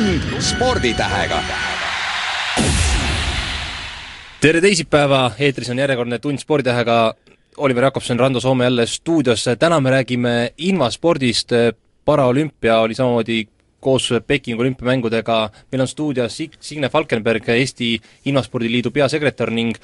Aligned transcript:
tund 0.00 0.40
sporditähega. 0.40 1.38
tere 4.40 4.60
teisipäeva, 4.60 5.32
eetris 5.38 5.68
on 5.70 5.78
järjekordne 5.78 6.18
Tund 6.18 6.40
sporditähega, 6.40 7.14
Oliver 7.56 7.84
Jakobson, 7.84 8.20
Rando 8.20 8.40
Soome 8.40 8.64
jälle 8.64 8.86
stuudios, 8.86 9.44
täna 9.58 9.80
me 9.80 9.90
räägime 9.90 10.52
invaspordist, 10.58 11.52
paraolümpia 12.04 12.78
oli 12.80 12.94
samamoodi 12.94 13.48
koos 13.80 14.10
Pekingi 14.26 14.60
olümpiamängudega, 14.60 15.50
meil 15.72 15.80
on 15.80 15.88
stuudios 15.88 16.40
Sig-, 16.40 16.56
Signe 16.60 16.88
Falkenberg, 16.88 17.48
Eesti 17.48 18.00
Invaspordiliidu 18.24 18.90
peasekretär 18.90 19.50
ning 19.50 19.76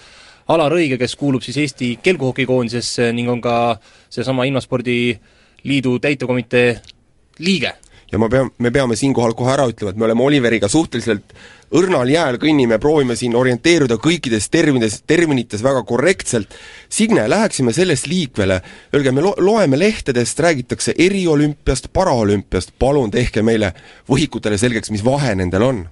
Alar 0.49 0.73
Õige, 0.73 0.97
kes 0.99 1.17
kuulub 1.17 1.43
siis 1.43 1.57
Eesti 1.57 1.99
kelguhokikoondisesse 2.03 3.13
ning 3.13 3.29
on 3.31 3.41
ka 3.41 3.77
seesama 4.09 4.49
Invaspordiliidu 4.49 5.99
täitevkomitee 5.99 6.81
liige 7.39 7.77
ja 8.13 8.19
ma 8.19 8.29
pean, 8.31 8.51
me 8.59 8.71
peame 8.71 8.97
siinkohal 8.97 9.35
kohe 9.35 9.53
ära 9.53 9.67
ütlema, 9.71 9.93
et 9.93 9.99
me 9.99 10.07
oleme 10.07 10.23
Oliveriga 10.23 10.69
suhteliselt 10.71 11.35
õrnal 11.75 12.09
jääl 12.11 12.39
kõnnime, 12.43 12.79
proovime 12.83 13.17
siin 13.19 13.35
orienteeruda 13.37 13.99
kõikides 14.03 14.49
terminites, 14.51 15.01
terminites 15.07 15.65
väga 15.67 15.83
korrektselt. 15.89 16.55
Signe, 16.89 17.27
läheksime 17.29 17.75
sellest 17.75 18.07
liikvele, 18.07 18.61
öelge, 18.95 19.13
me 19.13 19.25
lo-, 19.27 19.35
loeme 19.43 19.79
lehtedest, 19.79 20.41
räägitakse 20.41 20.95
eriolümpiast, 20.99 21.91
paraolümpiast, 21.93 22.77
palun 22.79 23.11
tehke 23.11 23.43
meile 23.43 23.73
võhikutele 24.11 24.59
selgeks, 24.59 24.93
mis 24.95 25.05
vahe 25.05 25.35
nendel 25.35 25.67
on? 25.67 25.87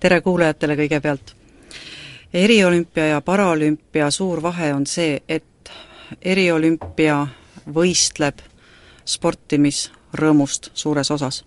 tere 0.00 0.20
kuulajatele 0.20 0.76
kõigepealt! 0.78 1.34
eriolümpia 2.34 3.06
ja 3.14 3.20
paraolümpia 3.24 4.10
suur 4.10 4.42
vahe 4.42 4.74
on 4.74 4.84
see, 4.86 5.20
et 5.28 5.70
eriolümpia 6.22 7.22
võistleb 7.74 8.42
sportimisrõõmust 10.06 10.70
suures 10.74 11.10
osas. 11.10 11.44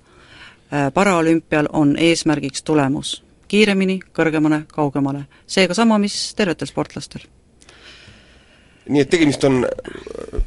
Paraolümpial 0.94 1.68
on 1.73 1.98
eesmärgiks 1.98 2.63
tulemus 2.63 3.24
kiiremini, 3.48 3.99
kõrgemale, 4.13 4.68
kaugemale. 4.68 5.26
seega 5.48 5.74
sama, 5.74 5.98
mis 5.98 6.35
tervetel 6.35 6.68
sportlastel. 6.68 7.21
nii 8.90 9.02
et 9.02 9.10
tegemist 9.10 9.43
on 9.43 9.65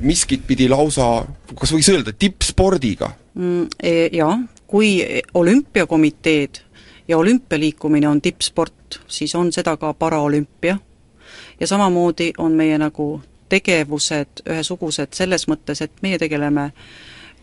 miskit 0.01 0.47
pidi 0.47 0.69
lausa, 0.69 1.25
kas 1.61 1.73
võiks 1.73 1.89
öelda, 1.89 2.13
tippspordiga 2.13 3.11
mm,? 3.35 3.67
Jaa, 4.13 4.39
kui 4.67 5.03
olümpiakomiteed 5.35 6.63
ja 7.09 7.19
olümpialiikumine 7.19 8.09
on 8.09 8.21
tippsport, 8.21 9.01
siis 9.09 9.35
on 9.35 9.53
seda 9.53 9.77
ka 9.77 9.95
paraolümpia 9.95 10.79
ja 11.61 11.67
samamoodi 11.67 12.33
on 12.39 12.53
meie 12.53 12.79
nagu 12.79 13.23
tegevused 13.49 14.47
ühesugused 14.47 15.13
selles 15.13 15.49
mõttes, 15.49 15.83
et 15.83 15.93
meie 16.03 16.19
tegeleme 16.19 16.71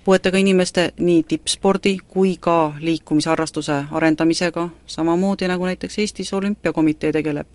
puuetega 0.10 0.38
inimeste 0.42 0.94
nii 0.98 1.24
tippspordi 1.24 1.98
kui 2.08 2.38
ka 2.42 2.74
liikumisharrastuse 2.80 3.74
arendamisega, 3.92 4.64
samamoodi 4.90 5.48
nagu 5.48 5.66
näiteks 5.66 6.00
Eestis 6.00 6.34
Olümpiakomitee 6.34 7.12
tegeleb 7.14 7.48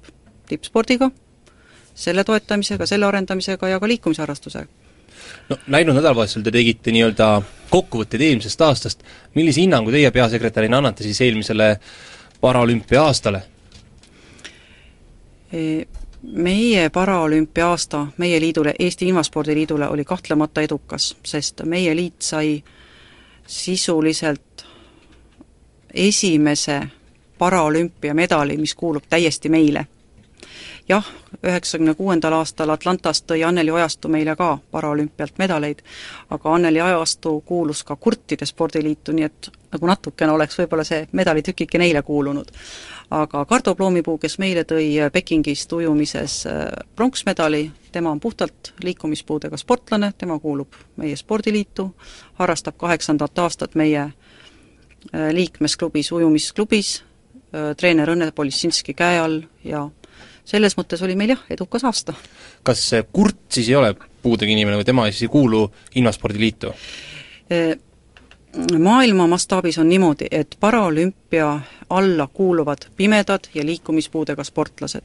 tippspordiga, 0.47 1.09
selle 1.95 2.25
toetamisega, 2.25 2.87
selle 2.87 3.07
arendamisega 3.07 3.69
ja 3.69 3.81
ka 3.81 3.89
liikumisharrastusega 3.91 4.71
no 5.49 5.59
läinud 5.67 5.99
nädalavahetusel 5.99 6.47
te 6.47 6.55
tegite 6.55 6.95
nii-öelda 6.95 7.29
kokkuvõtteid 7.75 8.23
eelmisest 8.23 8.63
aastast, 8.63 9.03
millise 9.35 9.65
hinnangu 9.67 9.91
teie 9.91 10.15
peasekretärina 10.15 10.79
annate 10.79 11.03
siis 11.03 11.21
eelmisele 11.27 11.73
paraolümpia 12.41 13.03
aastale? 13.03 13.43
E, 15.51 15.83
meie 16.33 16.91
paraolümpia 16.91 17.69
aasta 17.69 18.07
meie 18.17 18.41
liidule, 18.41 18.75
Eesti 18.79 19.09
Invaspordiliidule, 19.09 19.89
oli 19.89 20.05
kahtlemata 20.05 20.61
edukas, 20.61 21.17
sest 21.25 21.63
meie 21.65 21.97
liit 21.97 22.23
sai 22.23 22.65
sisuliselt 23.47 24.67
esimese 25.95 26.83
paraolümpia 27.39 28.15
medali, 28.15 28.57
mis 28.57 28.75
kuulub 28.75 29.03
täiesti 29.11 29.49
meile. 29.49 29.87
jah, 30.89 31.07
üheksakümne 31.43 31.95
kuuendal 31.95 32.33
aastal 32.33 32.69
Atlantas 32.69 33.23
tõi 33.23 33.41
Anneli 33.45 33.71
Ojastu 33.71 34.09
meile 34.09 34.37
ka 34.37 34.59
paraolümpialt 34.71 35.39
medaleid, 35.39 35.79
aga 36.31 36.55
Anneli 36.55 36.83
Ojastu 36.83 37.41
kuulus 37.41 37.85
ka 37.85 37.97
kurtide 37.97 38.47
spordiliitu, 38.47 39.13
nii 39.13 39.25
et 39.25 39.49
nagu 39.73 39.87
natukene 39.87 40.33
oleks 40.33 40.59
võib-olla 40.59 40.85
see 40.85 41.09
medalitükike 41.13 41.79
neile 41.79 42.03
kuulunud 42.03 42.53
aga 43.11 43.45
Kardo 43.45 43.75
Ploomipuu, 43.75 44.19
kes 44.19 44.39
meile 44.39 44.65
tõi 44.69 44.87
Pekingist 45.13 45.73
ujumises 45.73 46.45
äh, 46.49 46.67
pronksmedali, 46.97 47.71
tema 47.93 48.11
on 48.11 48.21
puhtalt 48.21 48.73
liikumispuudega 48.83 49.57
sportlane, 49.61 50.13
tema 50.19 50.39
kuulub 50.39 50.77
meie 50.97 51.17
spordiliitu, 51.17 51.89
harrastab 52.41 52.79
kaheksandat 52.81 53.39
aastat 53.39 53.75
meie 53.75 54.01
äh, 54.07 55.29
liikmesklubis, 55.33 56.13
ujumisklubis, 56.13 56.97
äh, 57.55 57.75
treener 57.77 58.15
Õnne 58.15 58.33
Polissinski 58.35 58.95
käe 58.95 59.21
all 59.21 59.43
ja 59.65 59.87
selles 60.45 60.77
mõttes 60.77 61.03
oli 61.05 61.17
meil 61.17 61.35
jah, 61.37 61.47
edukas 61.51 61.85
aasta. 61.85 62.15
kas 62.63 62.91
Kurt 63.13 63.47
siis 63.49 63.69
ei 63.69 63.77
ole 63.77 63.95
puudega 64.23 64.53
inimene 64.53 64.81
või 64.81 64.89
tema 64.89 65.09
siis 65.11 65.27
ei 65.29 65.33
kuulu 65.33 65.67
Invaspordiliitu? 66.01 66.73
Maailma 68.79 69.27
mastaabis 69.27 69.79
on 69.79 69.89
niimoodi, 69.89 70.27
et 70.31 70.57
paraolümpia 70.61 71.61
alla 71.91 72.29
kuuluvad 72.33 72.79
pimedad 72.97 73.41
ja 73.55 73.67
liikumispuudega 73.67 74.45
sportlased. 74.45 75.03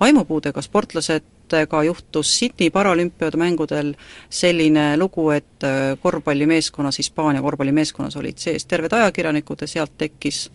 vaimupuudega 0.00 0.62
sportlasetega 0.62 1.82
juhtus 1.82 2.38
Sydney 2.38 2.70
paralümpiade 2.70 3.36
mängudel 3.36 3.94
selline 4.30 4.96
lugu, 4.96 5.30
et 5.30 5.64
äh, 5.64 5.98
korvpallimeeskonnas, 6.02 6.98
Hispaania 6.98 7.42
korvpallimeeskonnas 7.42 8.16
olid 8.16 8.38
sees 8.38 8.66
terved 8.66 8.92
ajakirjanikud 8.92 9.60
ja 9.60 9.66
sealt 9.66 9.92
tekkis 9.98 10.50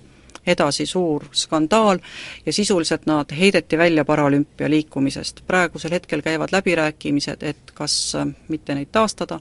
edasi 0.47 0.85
suur 0.85 1.25
skandaal 1.31 1.99
ja 2.45 2.53
sisuliselt 2.53 3.05
nad 3.05 3.31
heideti 3.39 3.77
välja 3.77 4.05
paralümpia 4.05 4.69
liikumisest. 4.69 5.41
praegusel 5.47 5.91
hetkel 5.91 6.21
käivad 6.21 6.49
läbirääkimised, 6.51 7.43
et 7.43 7.71
kas 7.73 8.15
äh, 8.15 8.27
mitte 8.47 8.75
neid 8.75 8.87
taastada, 8.91 9.39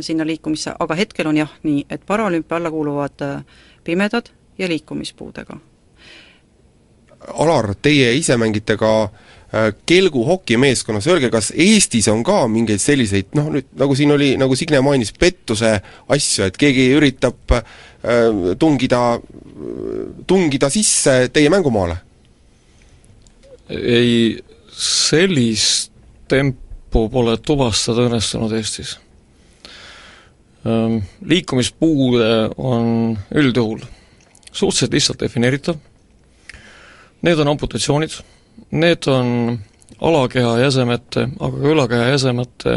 sinna 0.00 0.26
liikumisse, 0.26 0.74
aga 0.78 0.98
hetkel 0.98 1.28
on 1.30 1.38
jah 1.38 1.52
nii, 1.62 1.86
et 1.90 2.02
paralümpia 2.06 2.58
alla 2.58 2.70
kuuluvad 2.70 3.22
äh, 3.22 3.44
pimedad 3.84 4.30
ja 4.58 4.68
liikumispuudega. 4.68 5.58
Alar, 7.26 7.74
teie 7.82 8.12
ise 8.14 8.36
mängite 8.36 8.76
ka 8.78 8.92
äh, 9.04 9.72
kelgu 9.86 10.24
hokimeeskonnas, 10.26 11.06
öelge, 11.10 11.30
kas 11.30 11.52
Eestis 11.56 12.08
on 12.12 12.24
ka 12.26 12.44
mingeid 12.50 12.82
selliseid 12.82 13.34
noh, 13.38 13.50
nüüd 13.54 13.70
nagu 13.78 13.96
siin 13.98 14.14
oli, 14.14 14.34
nagu 14.40 14.58
Signe 14.58 14.80
mainis, 14.84 15.14
pettuse 15.16 15.76
asju, 16.08 16.50
et 16.50 16.58
keegi 16.60 16.90
üritab 16.98 17.56
äh, 17.56 17.64
tungida, 18.58 19.02
tungida 20.26 20.70
sisse 20.70 21.26
teie 21.32 21.50
mängumaale? 21.52 22.02
ei, 23.66 24.36
sellist 24.70 25.90
tempu 26.30 27.08
pole 27.10 27.32
tuvastada 27.42 28.04
õnnestunud 28.06 28.52
Eestis 28.54 28.92
liikumispuude 31.26 32.30
on 32.56 33.16
üldjuhul 33.34 33.84
suhteliselt 34.56 34.92
lihtsalt 34.96 35.20
defineeritav, 35.20 35.76
need 37.22 37.40
on 37.42 37.50
amputatsioonid, 37.52 38.14
need 38.70 39.08
on 39.12 39.58
alakeha 40.00 40.56
jäsemete, 40.64 41.26
aga 41.40 41.60
ka 41.60 41.72
ülakeha 41.72 42.06
jäsemete 42.14 42.72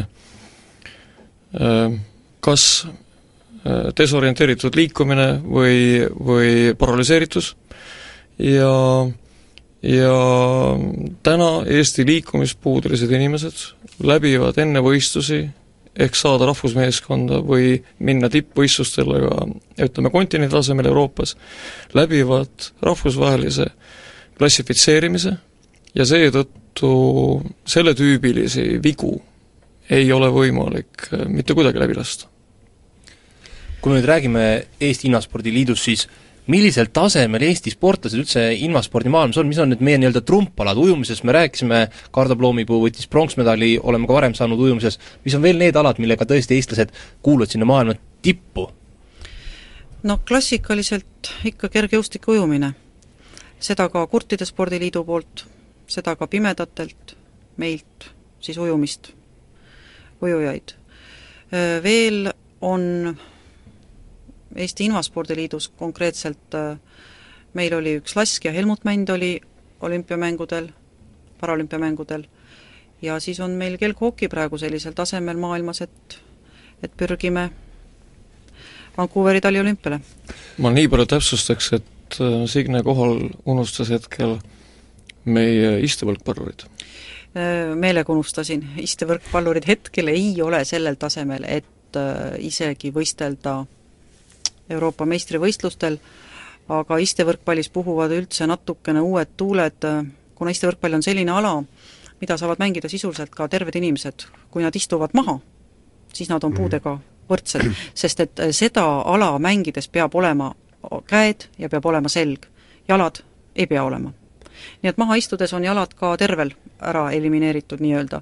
ehm, 1.60 1.96
kas 2.44 2.66
ehm, 2.86 3.90
desorienteeritud 3.98 4.76
liikumine 4.76 5.32
või, 5.44 5.80
või 6.10 6.52
paralüseeritus. 6.80 7.56
Ja 8.40 8.76
ja 9.84 10.16
täna 11.24 11.50
Eesti 11.68 12.04
liikumispuudelised 12.08 13.12
inimesed 13.16 13.62
läbivad 14.04 14.58
enne 14.60 14.82
võistlusi 14.84 15.46
ehk 15.98 16.16
saada 16.16 16.48
rahvusmeeskonda 16.50 17.42
või 17.46 17.80
minna 18.00 18.30
tippvõistlustele 18.32 19.22
ka 19.26 19.48
ütleme, 19.88 20.12
kontinendi 20.13 20.54
tasemel 20.54 20.90
Euroopas, 20.92 21.36
läbivad 21.98 22.69
rahvusvahelise 22.86 23.68
klassifitseerimise 24.38 25.36
ja 25.96 26.06
seetõttu 26.06 26.92
selletüübilisi 27.68 28.80
vigu 28.84 29.18
ei 29.90 30.12
ole 30.13 30.30
võimalik 30.34 31.10
äh, 31.12 31.25
mitte 31.28 31.56
kuidagi 31.58 31.81
läbi 31.81 31.98
lasta. 31.98 32.30
kui 33.81 33.94
me 33.94 34.02
nüüd 34.02 34.10
räägime 34.10 34.42
Eesti 34.84 35.08
Innaspordiliidust, 35.08 35.84
siis 35.84 36.02
millisel 36.50 36.90
tasemel 36.94 37.44
Eesti 37.46 37.74
sportlased 37.74 38.18
üldse 38.18 38.48
invaspordimaailmas 38.66 39.38
on, 39.42 39.48
mis 39.50 39.60
on 39.62 39.72
need 39.74 39.84
meie 39.86 40.00
nii-öelda 40.01 40.24
trumpalad, 40.25 40.80
ujumises 40.81 41.22
me 41.28 41.36
rääkisime, 41.36 41.84
Kardo 42.16 42.38
Ploomipuu 42.40 42.81
võttis 42.84 43.10
pronksmedali, 43.12 43.75
oleme 43.84 44.10
ka 44.10 44.18
varem 44.18 44.36
saanud 44.38 44.60
ujumises, 44.66 45.00
mis 45.25 45.38
on 45.38 45.46
veel 45.46 45.62
need 45.62 45.78
alad, 45.80 46.01
millega 46.01 46.28
tõesti 46.30 46.57
eestlased 46.57 46.94
kuuluvad 47.25 47.54
sinna 47.54 47.69
maailma 47.69 47.98
tippu? 48.25 48.69
no 50.04 50.16
klassikaliselt 50.28 51.34
ikka 51.46 51.69
kergejõustik 51.69 52.28
ujumine. 52.31 52.74
seda 53.60 53.90
ka 53.92 54.06
Kurtide 54.07 54.46
Spordiliidu 54.48 55.04
poolt, 55.04 55.44
seda 55.88 56.16
ka 56.16 56.28
pimedatelt, 56.28 57.16
meilt 57.57 58.12
siis 58.40 58.57
ujumist, 58.57 59.12
ujujaid. 60.22 60.74
Veel 61.84 62.31
on 62.62 63.18
Eesti 64.56 64.86
Invaspordiliidus 64.90 65.69
konkreetselt 65.78 66.56
äh, 66.56 66.80
meil 67.54 67.74
oli 67.74 67.98
üks 68.00 68.16
laskja, 68.18 68.51
Helmut 68.51 68.84
Mänd 68.86 69.10
oli 69.10 69.40
olümpiamängudel, 69.81 70.69
paralümpiamängudel, 71.40 72.25
ja 73.01 73.19
siis 73.19 73.40
on 73.40 73.51
meil 73.51 73.78
kelghoki 73.78 74.28
praegu 74.28 74.57
sellisel 74.57 74.94
tasemel 74.98 75.38
maailmas, 75.38 75.81
et 75.81 76.19
et 76.84 76.92
pürgime 76.98 77.50
Vancouveri 78.98 79.42
taliolümpiale. 79.42 80.00
ma 80.57 80.72
nii 80.72 80.88
palju 80.88 81.06
täpsustaks, 81.06 81.74
et 81.74 82.19
äh, 82.22 82.46
Signe 82.48 82.84
Kohal 82.84 83.30
unustas 83.46 83.90
hetkel 83.90 84.38
meie 85.25 85.80
istevõrkpallurid. 85.86 86.66
Äh, 87.38 87.75
meelega 87.75 88.13
unustasin, 88.13 88.66
istevõrkpallurid 88.78 89.68
hetkel 89.68 90.07
ei 90.07 90.34
ole 90.42 90.63
sellel 90.66 90.96
tasemel, 91.00 91.46
et 91.48 92.00
äh, 92.00 92.40
isegi 92.40 92.92
võistelda 92.96 93.62
Euroopa 94.69 95.06
meistrivõistlustel, 95.06 95.98
aga 96.69 96.98
istevõrkpallis 97.01 97.69
puhuvad 97.74 98.12
üldse 98.13 98.48
natukene 98.48 99.01
uued 99.01 99.36
tuuled, 99.38 99.88
kuna 100.36 100.51
istevõrkpall 100.51 101.00
on 101.00 101.04
selline 101.04 101.31
ala, 101.31 101.56
mida 102.21 102.38
saavad 102.38 102.60
mängida 102.60 102.89
sisuliselt 102.89 103.33
ka 103.36 103.48
terved 103.48 103.75
inimesed, 103.75 104.27
kui 104.51 104.63
nad 104.63 104.75
istuvad 104.75 105.16
maha, 105.18 105.39
siis 106.13 106.30
nad 106.30 106.44
on 106.44 106.54
mhm. 106.54 106.62
puudega 106.62 107.00
võrdsed, 107.30 107.69
sest 107.94 108.25
et 108.25 108.42
seda 108.56 108.86
ala 109.06 109.33
mängides 109.39 109.88
peab 109.88 110.16
olema 110.16 110.54
käed 111.07 111.50
ja 111.60 111.69
peab 111.69 111.86
olema 111.86 112.10
selg, 112.10 112.48
jalad 112.88 113.22
ei 113.56 113.68
pea 113.68 113.83
olema. 113.83 114.13
nii 114.81 114.89
et 114.89 114.98
maha 114.98 115.15
istudes 115.15 115.54
on 115.54 115.63
jalad 115.63 115.94
ka 115.95 116.18
tervel 116.18 116.51
ära 116.80 117.12
elimineeritud 117.12 117.80
nii-öelda. 117.80 118.22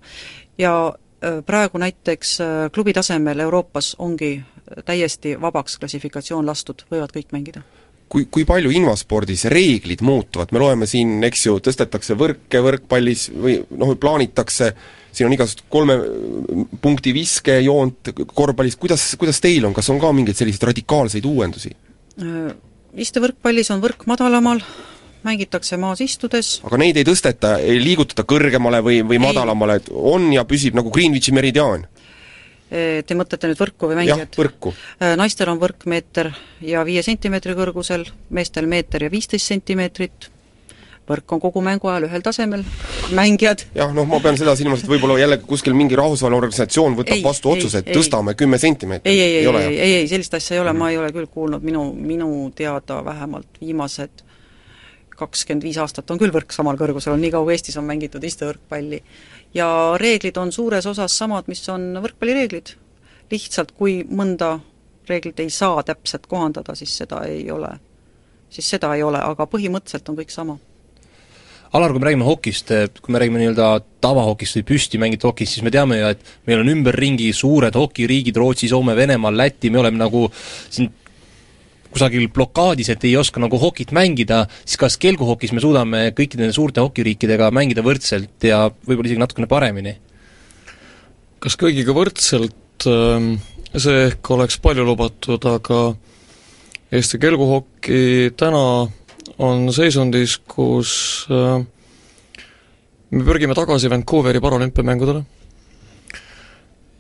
ja 0.58 0.94
äh, 1.24 1.44
praegu 1.46 1.78
näiteks 1.78 2.42
äh, 2.42 2.72
klubi 2.72 2.94
tasemel 2.94 3.40
Euroopas 3.40 3.96
ongi 4.00 4.44
täiesti 4.86 5.36
vabaks 5.42 5.78
klassifikatsioon 5.82 6.48
lastud, 6.48 6.84
võivad 6.92 7.14
kõik 7.16 7.34
mängida. 7.36 7.64
Kui, 8.08 8.24
kui 8.32 8.46
palju 8.48 8.72
invaspordis 8.72 9.44
reeglid 9.52 10.00
muutuvad, 10.06 10.54
me 10.56 10.62
loeme 10.62 10.88
siin, 10.88 11.18
eks 11.28 11.42
ju, 11.50 11.58
tõstetakse 11.64 12.16
võrke 12.16 12.62
võrkpallis 12.64 13.26
või 13.36 13.58
noh, 13.76 13.92
plaanitakse, 14.00 14.70
siin 15.12 15.28
on 15.28 15.36
igasugust 15.36 15.66
kolme 15.72 15.98
punkti 16.82 17.12
viskejoont 17.16 18.14
korvpallis, 18.32 18.78
kuidas, 18.80 19.10
kuidas 19.20 19.44
teil 19.44 19.68
on, 19.68 19.76
kas 19.76 19.92
on 19.92 20.00
ka 20.00 20.14
mingeid 20.16 20.40
selliseid 20.40 20.70
radikaalseid 20.70 21.28
uuendusi? 21.28 21.74
Äh, 22.24 22.54
istevõrkpallis 22.96 23.74
on 23.76 23.84
võrk 23.84 24.08
madalamal, 24.08 24.64
mängitakse 25.28 25.76
maas 25.82 26.00
istudes. 26.06 26.62
Aga 26.64 26.80
neid 26.80 27.02
ei 27.02 27.08
tõsteta, 27.08 27.58
ei 27.60 27.82
liigutata 27.84 28.24
kõrgemale 28.24 28.80
või, 28.86 29.02
või 29.04 29.20
madalamale, 29.20 29.82
et 29.82 29.92
on 29.92 30.32
ja 30.32 30.48
püsib 30.48 30.80
nagu 30.80 30.96
Greenwichi 30.96 31.36
meridiaan? 31.36 31.84
Te 32.70 33.16
mõtlete 33.16 33.48
nüüd 33.48 33.60
võrku 33.62 33.88
või 33.88 34.02
mängijat? 34.02 34.26
jah, 34.26 34.40
võrku. 34.42 34.74
Äh, 35.00 35.14
naistel 35.20 35.48
on 35.48 35.60
võrk 35.62 35.86
meeter 35.88 36.34
ja 36.60 36.82
viie 36.88 37.04
sentimeetri 37.06 37.56
kõrgusel, 37.56 38.04
meestel 38.36 38.68
meeter 38.68 39.06
ja 39.06 39.12
viisteist 39.14 39.48
sentimeetrit, 39.48 40.28
võrk 41.08 41.32
on 41.32 41.40
kogu 41.40 41.64
mängu 41.64 41.88
ajal 41.88 42.10
ühel 42.10 42.26
tasemel, 42.26 42.66
mängijad? 43.16 43.64
Jah, 43.78 43.94
noh, 43.96 44.04
ma 44.10 44.20
pean 44.20 44.36
seda 44.40 44.58
silmas, 44.60 44.84
et 44.84 44.92
võib-olla 44.92 45.16
jälle 45.22 45.40
kuskil 45.48 45.78
mingi 45.80 45.96
rahvusvaheline 45.96 46.42
organisatsioon 46.42 47.00
võtab 47.00 47.16
ei, 47.16 47.24
vastu 47.24 47.54
otsuse, 47.54 47.86
et 47.86 47.94
tõstame 47.96 48.36
kümme 48.36 48.60
sentimeetrit. 48.60 49.14
ei, 49.14 49.22
ei, 49.22 49.38
ei, 49.40 49.48
ei, 49.48 49.64
ei, 49.64 49.80
ei, 49.80 49.98
ei, 50.02 50.12
sellist 50.12 50.36
asja 50.36 50.58
ei 50.58 50.66
ole. 50.66 50.74
Mm, 50.74 50.76
-hmm. 50.76 50.84
ma 50.84 50.92
ei 50.92 51.00
ole 51.00 51.16
küll 51.16 51.32
kuulnud, 51.32 51.64
minu, 51.64 51.88
minu 51.96 52.52
teada 52.56 53.00
vähemalt 53.06 53.62
viimased 53.62 54.28
kakskümmend 55.18 55.66
viis 55.66 55.80
aastat 55.82 56.12
on 56.14 56.20
küll 56.22 56.34
võrk 56.34 56.54
samal 56.54 56.78
kõrgusel, 56.78 57.16
on 57.16 57.24
nii 57.24 57.34
kaua 57.34 57.56
Eestis 57.56 57.78
on 57.80 57.88
mängitud 57.88 58.24
istevõrkpalli 58.24 59.02
ja 59.54 59.70
reeglid 60.00 60.38
on 60.38 60.52
suures 60.52 60.86
osas 60.86 61.18
samad, 61.18 61.48
mis 61.48 61.64
on 61.70 61.94
võrkpallireeglid. 62.04 62.76
lihtsalt 63.32 63.74
kui 63.76 64.06
mõnda 64.08 64.60
reeglit 65.10 65.40
ei 65.40 65.50
saa 65.50 65.84
täpselt 65.84 66.28
kohandada, 66.28 66.76
siis 66.76 66.94
seda 66.98 67.24
ei 67.28 67.52
ole, 67.52 67.74
siis 68.50 68.70
seda 68.70 68.94
ei 68.96 69.04
ole, 69.04 69.20
aga 69.20 69.48
põhimõtteliselt 69.52 70.10
on 70.10 70.18
kõik 70.20 70.32
sama. 70.32 70.58
Alar, 71.76 71.92
kui 71.92 72.00
me 72.00 72.08
räägime 72.08 72.24
hokist, 72.24 72.72
kui 73.02 73.12
me 73.12 73.20
räägime 73.20 73.42
nii-öelda 73.42 73.82
tavahokist 74.02 74.56
või 74.56 74.68
püsti 74.70 75.00
mängitud 75.02 75.28
hokist, 75.28 75.58
siis 75.58 75.66
me 75.68 75.72
teame 75.76 75.98
ju, 76.00 76.14
et 76.16 76.48
meil 76.48 76.64
on 76.64 76.72
ümberringi 76.72 77.28
suured 77.36 77.76
hokiriigid, 77.76 78.40
Rootsi, 78.40 78.70
Soome, 78.72 78.96
Venemaa, 78.96 79.34
Läti, 79.36 79.70
me 79.70 79.82
oleme 79.82 80.00
nagu 80.00 80.30
siin 80.32 80.88
kusagil 81.94 82.28
blokaadis, 82.34 82.90
et 82.94 83.06
ei 83.08 83.16
oska 83.20 83.42
nagu 83.44 83.60
hokit 83.62 83.94
mängida, 83.96 84.44
siis 84.64 84.80
kas 84.82 84.98
kelguhokis 85.02 85.54
me 85.56 85.64
suudame 85.64 86.08
kõikide 86.18 86.46
nende 86.46 86.56
suurte 86.58 86.84
hokiriikidega 86.84 87.50
mängida 87.56 87.86
võrdselt 87.86 88.44
ja 88.48 88.66
võib-olla 88.88 89.12
isegi 89.12 89.24
natukene 89.24 89.50
paremini? 89.52 89.96
kas 91.38 91.54
kõigiga 91.60 91.94
võrdselt, 91.94 92.88
ähm, 92.90 93.36
see 93.78 94.08
ehk 94.08 94.32
oleks 94.34 94.58
palju 94.62 94.86
lubatud, 94.88 95.44
aga 95.46 95.82
Eesti 96.88 97.20
kelguhoki 97.20 98.32
täna 98.40 98.88
on 99.44 99.68
seisundis, 99.76 100.38
kus 100.50 100.92
äh, 101.30 101.60
me 103.12 103.26
pürgime 103.28 103.56
tagasi 103.56 103.92
Vancouveri 103.92 104.42
paralümpiamängudele 104.44 105.26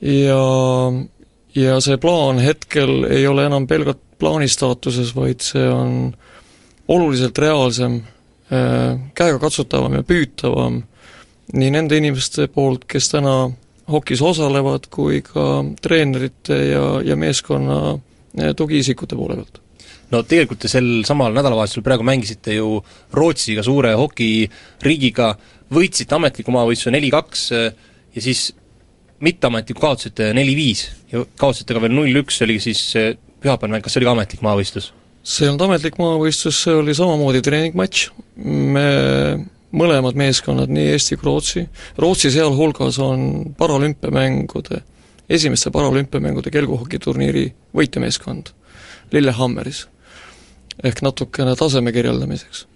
ja 0.01 0.41
ja 1.57 1.79
see 1.81 1.97
plaan 1.97 2.39
hetkel 2.43 3.07
ei 3.09 3.25
ole 3.27 3.47
enam 3.49 3.65
pelgalt 3.67 4.03
plaani 4.19 4.47
staatuses, 4.49 5.13
vaid 5.15 5.43
see 5.45 5.65
on 5.69 6.13
oluliselt 6.87 7.37
reaalsem, 7.37 8.01
äh, 8.51 8.97
käegakatsutavam 9.17 9.97
ja 9.99 10.05
püütavam 10.07 10.81
nii 11.55 11.71
nende 11.71 11.99
inimeste 11.99 12.49
poolt, 12.51 12.85
kes 12.89 13.11
täna 13.13 13.37
hokis 13.91 14.21
osalevad, 14.23 14.89
kui 14.91 15.21
ka 15.23 15.63
treenerite 15.81 16.57
ja, 16.71 16.83
ja 17.05 17.15
meeskonna 17.19 17.79
äh, 17.95 18.51
tugiisikute 18.57 19.15
poole 19.19 19.39
pealt. 19.39 19.61
No 20.11 20.21
tegelikult 20.23 20.61
te 20.63 20.71
sel 20.71 21.03
samal 21.07 21.33
nädalavahetusel 21.35 21.83
praegu 21.83 22.05
mängisite 22.07 22.55
ju 22.55 22.77
Rootsiga, 23.15 23.63
suure 23.63 23.91
hokiriigiga, 23.99 25.33
võitsite 25.75 26.15
ametliku 26.15 26.53
maavõistluse 26.55 26.95
neli-kaks 26.95 27.49
äh, 27.55 27.69
ja 28.15 28.23
siis 28.23 28.49
mitteametliku 29.23 29.81
kaotasite 29.81 30.29
neli-viis 30.37 30.87
ja 31.11 31.23
kaotasite 31.39 31.75
ka 31.75 31.81
veel 31.83 31.95
null-üks, 31.95 32.37
see 32.37 32.47
oli 32.47 32.59
siis 32.63 32.83
pühapäeval 33.43 33.75
mäng, 33.75 33.85
kas 33.85 33.93
see 33.93 34.01
oli 34.01 34.09
ka 34.09 34.15
ametlik 34.17 34.45
maavõistlus? 34.45 34.93
see 35.27 35.43
ei 35.45 35.51
olnud 35.51 35.65
ametlik 35.67 35.97
maavõistlus, 35.99 36.61
see 36.63 36.75
oli 36.77 36.93
samamoodi 36.95 37.41
treeningmatš, 37.43 38.03
me 38.45 38.87
mõlemad 39.75 40.15
meeskonnad, 40.17 40.71
nii 40.71 40.93
Eesti 40.93 41.17
kui 41.17 41.27
Rootsi, 41.27 41.63
Rootsi 41.99 42.31
sealhulgas 42.31 42.99
on 43.03 43.25
paralümpiamängude, 43.57 44.81
esimeste 45.29 45.71
paralümpiamängude 45.75 46.53
kelguhokiturniiri 46.53 47.49
võitjameeskond 47.75 48.53
Lillehammeris. 49.11 49.87
ehk 50.83 51.01
natukene 51.01 51.55
taseme 51.57 51.91
kirjeldamiseks. 51.91 52.67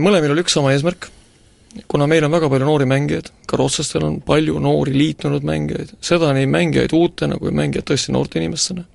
Mõlemil 0.00 0.32
oli 0.32 0.40
üks 0.40 0.54
sama 0.56 0.72
eesmärk, 0.72 1.10
kuna 1.86 2.06
meil 2.08 2.24
on 2.24 2.32
väga 2.32 2.48
palju 2.48 2.64
noori 2.64 2.86
mängijaid, 2.88 3.28
ka 3.46 3.58
rootslastel 3.60 4.04
on 4.04 4.20
palju 4.24 4.58
noori 4.58 4.96
liitunud 4.96 5.44
mängijaid, 5.44 5.92
seda 6.00 6.32
nii 6.32 6.46
mängijaid 6.48 6.96
uutena 6.96 7.36
kui 7.36 7.52
mängijaid 7.52 7.84
tõesti 7.84 8.16
noorte 8.16 8.40
inimestena 8.40 8.86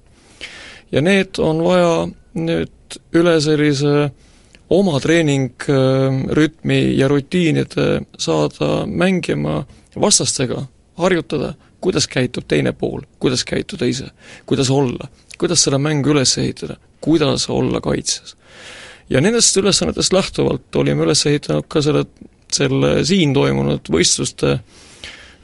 ja 0.92 1.02
need 1.02 1.40
on 1.40 1.64
vaja 1.64 2.08
nüüd 2.34 3.00
üle 3.16 3.36
sellise 3.44 4.12
oma 4.72 5.00
treeningrütmi 5.04 6.80
ja 6.96 7.08
rutiinide 7.12 8.02
saada 8.20 8.86
mängima 8.88 9.66
vastastega, 10.00 10.64
harjutada, 11.00 11.54
kuidas 11.82 12.08
käitub 12.08 12.48
teine 12.48 12.72
pool, 12.72 13.02
kuidas 13.20 13.44
käituda 13.48 13.88
ise, 13.90 14.12
kuidas 14.46 14.70
olla, 14.72 15.10
kuidas 15.40 15.64
seda 15.66 15.80
mängu 15.82 16.14
üles 16.14 16.38
ehitada, 16.40 16.78
kuidas 17.02 17.50
olla 17.50 17.82
kaitses. 17.82 18.36
ja 19.10 19.22
nendest 19.22 19.58
ülesannetest 19.58 20.14
lähtuvalt 20.14 20.76
olime 20.76 21.04
üles 21.04 21.26
ehitanud 21.26 21.68
ka 21.68 21.82
selle, 21.82 22.06
selle 22.52 23.02
siin 23.06 23.34
toimunud 23.34 23.90
võistluste 23.92 24.54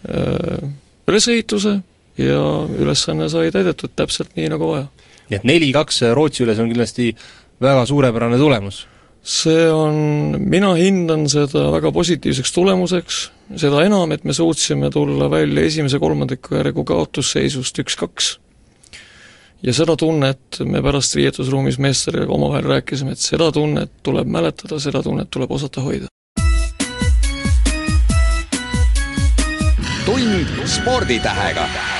öö, 0.07 0.59
ülesehituse 1.07 1.79
ja 2.17 2.43
ülesanne 2.79 3.27
sai 3.29 3.51
täidetud 3.51 3.91
täpselt 3.95 4.35
nii, 4.39 4.47
nagu 4.53 4.71
vaja 4.71 4.87
nii 5.29 5.39
et 5.39 5.47
neli-kaks 5.47 6.01
Rootsi 6.15 6.45
üles 6.45 6.59
on 6.61 6.69
kindlasti 6.71 7.11
väga 7.61 7.85
suurepärane 7.85 8.37
tulemus. 8.37 8.87
see 9.27 9.65
on, 9.71 10.37
mina 10.39 10.69
hindan 10.77 11.25
seda 11.27 11.65
väga 11.73 11.91
positiivseks 11.91 12.53
tulemuseks, 12.55 13.15
seda 13.59 13.81
enam, 13.83 14.13
et 14.15 14.23
me 14.23 14.33
suutsime 14.33 14.87
tulla 14.89 15.27
välja 15.31 15.65
esimese 15.67 15.99
kolmandiku 15.99 16.55
järgu 16.55 16.83
kaotusseisust 16.83 17.79
üks-kaks. 17.83 18.37
ja 19.63 19.73
seda 19.73 19.97
tunnet 19.97 20.61
me 20.63 20.81
pärast 20.81 21.15
riietusruumis 21.15 21.79
meestega 21.79 22.29
omavahel 22.29 22.71
rääkisime, 22.77 23.11
et 23.11 23.19
seda 23.19 23.51
tunnet 23.51 23.91
tuleb 24.03 24.27
mäletada, 24.27 24.79
seda 24.79 25.03
tunnet 25.03 25.29
tuleb 25.29 25.51
osata 25.51 25.81
hoida. 25.81 26.07
tund 30.05 30.65
sporditähega 30.65 31.96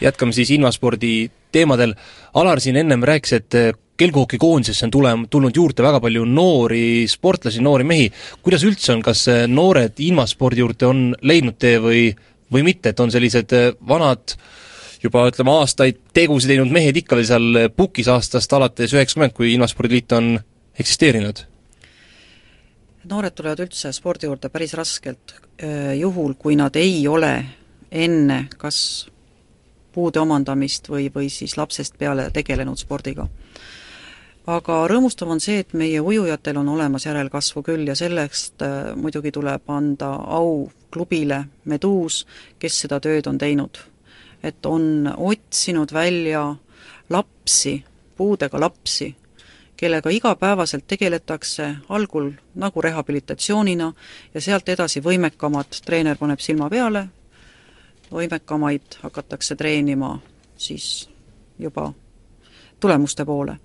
jätkame 0.00 0.32
siis 0.32 0.50
invaspordi 0.54 1.30
teemadel, 1.52 1.94
Alar 2.34 2.60
siin 2.62 2.78
ennem 2.78 3.02
rääkis, 3.02 3.32
et 3.32 3.54
eh, 3.58 3.72
kelguhokikoondisesse 4.00 4.86
on 4.86 4.94
tulem-, 4.94 5.26
tulnud 5.30 5.56
juurde 5.56 5.82
väga 5.82 6.00
palju 6.00 6.24
noori 6.24 7.06
sportlasi, 7.10 7.62
noori 7.64 7.84
mehi, 7.84 8.08
kuidas 8.42 8.64
üldse 8.66 8.94
on, 8.94 9.02
kas 9.04 9.26
eh, 9.28 9.44
noored 9.50 9.98
invaspordi 10.06 10.62
juurde 10.62 10.88
on 10.88 11.04
leidnud 11.26 11.58
tee 11.60 11.76
või, 11.82 12.08
või 12.52 12.64
mitte, 12.66 12.94
et 12.94 13.02
on 13.02 13.12
sellised 13.12 13.54
eh, 13.56 13.70
vanad 13.88 14.36
juba 15.02 15.24
ütleme, 15.30 15.52
aastaid 15.62 16.02
tegusid 16.14 16.52
teinud 16.52 16.72
mehed 16.72 16.96
ikka 17.00 17.16
veel 17.18 17.28
seal 17.28 17.62
pukis 17.76 18.08
aastast 18.12 18.52
alates 18.52 18.92
üheksakümmend, 18.94 19.34
kui 19.36 19.54
Ilmaspordiliit 19.54 20.18
on 20.18 20.34
eksisteerinud? 20.78 21.46
noored 23.10 23.32
tulevad 23.32 23.62
üldse 23.64 23.90
spordi 23.96 24.28
juurde 24.28 24.50
päris 24.52 24.74
raskelt, 24.76 25.32
juhul 25.96 26.34
kui 26.38 26.52
nad 26.54 26.76
ei 26.76 27.00
ole 27.08 27.32
enne 27.90 28.42
kas 28.60 29.08
puude 29.92 30.20
omandamist 30.20 30.88
või, 30.88 31.10
või 31.14 31.28
siis 31.30 31.56
lapsest 31.56 31.98
peale 31.98 32.30
tegelenud 32.30 32.78
spordiga. 32.78 33.28
aga 34.46 34.86
rõõmustav 34.88 35.28
on 35.28 35.40
see, 35.40 35.58
et 35.60 35.72
meie 35.72 36.00
ujujatel 36.00 36.56
on 36.56 36.68
olemas 36.68 37.06
järelkasvu 37.06 37.62
küll 37.62 37.86
ja 37.86 37.94
sellest 37.94 38.62
äh, 38.62 38.96
muidugi 38.96 39.32
tuleb 39.32 39.70
anda 39.70 40.14
au 40.26 40.70
klubile 40.90 41.44
Meduus, 41.64 42.26
kes 42.58 42.80
seda 42.80 43.00
tööd 43.00 43.26
on 43.26 43.38
teinud. 43.38 43.78
et 44.42 44.66
on 44.66 45.14
otsinud 45.16 45.92
välja 45.92 46.56
lapsi, 47.10 47.84
puudega 48.16 48.60
lapsi, 48.60 49.16
kellega 49.76 50.10
igapäevaselt 50.10 50.84
tegeletakse 50.86 51.76
algul 51.88 52.30
nagu 52.54 52.82
rehabilitatsioonina 52.82 53.92
ja 54.34 54.40
sealt 54.40 54.68
edasi 54.68 55.00
võimekamad 55.00 55.80
treener 55.84 56.16
paneb 56.20 56.40
silma 56.40 56.68
peale, 56.70 57.06
võimekamaid 58.12 59.00
hakatakse 59.02 59.56
treenima 59.56 60.16
siis 60.60 61.08
juba 61.58 61.90
tulemuste 62.80 63.24
poole. 63.24 63.56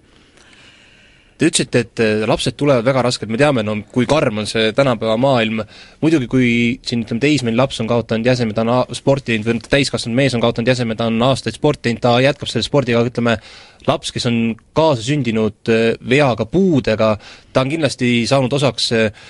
Te 1.35 1.49
ütlesite, 1.49 1.79
et 1.83 1.99
äh, 1.99 2.21
lapsed 2.23 2.55
tulevad 2.55 2.85
väga 2.87 3.01
raskelt, 3.09 3.27
me 3.27 3.35
teame, 3.39 3.59
no 3.67 3.73
kui 3.91 4.05
karm 4.07 4.37
on 4.39 4.45
see 4.47 4.69
tänapäeva 4.75 5.17
maailm, 5.19 5.59
muidugi 5.99 6.29
kui 6.31 6.45
siin 6.87 7.01
ütleme, 7.03 7.19
teismeline 7.25 7.59
laps 7.59 7.81
on 7.83 7.89
kaotanud 7.91 8.29
jäseme, 8.29 8.55
ta 8.55 8.63
on 8.63 8.95
sporti 8.95 9.33
teinud, 9.33 9.49
või 9.49 9.73
täiskasvanud 9.73 10.15
mees 10.15 10.37
on 10.37 10.43
kaotanud 10.45 10.71
jäseme, 10.71 10.95
ta 10.95 11.09
on 11.11 11.19
aastaid 11.27 11.57
sporti 11.57 11.89
teinud, 11.89 12.03
ta 12.05 12.13
jätkab 12.23 12.51
selle 12.51 12.63
spordiga, 12.63 13.03
ütleme, 13.03 13.35
laps, 13.83 14.13
kes 14.15 14.29
on 14.31 14.37
kaasasündinud 14.79 15.73
äh, 15.75 15.83
veaga, 16.07 16.47
puudega, 16.47 17.17
ta 17.51 17.65
on 17.65 17.73
kindlasti 17.73 18.13
saanud 18.31 18.55
osaks 18.55 18.87
äh, 18.95 19.27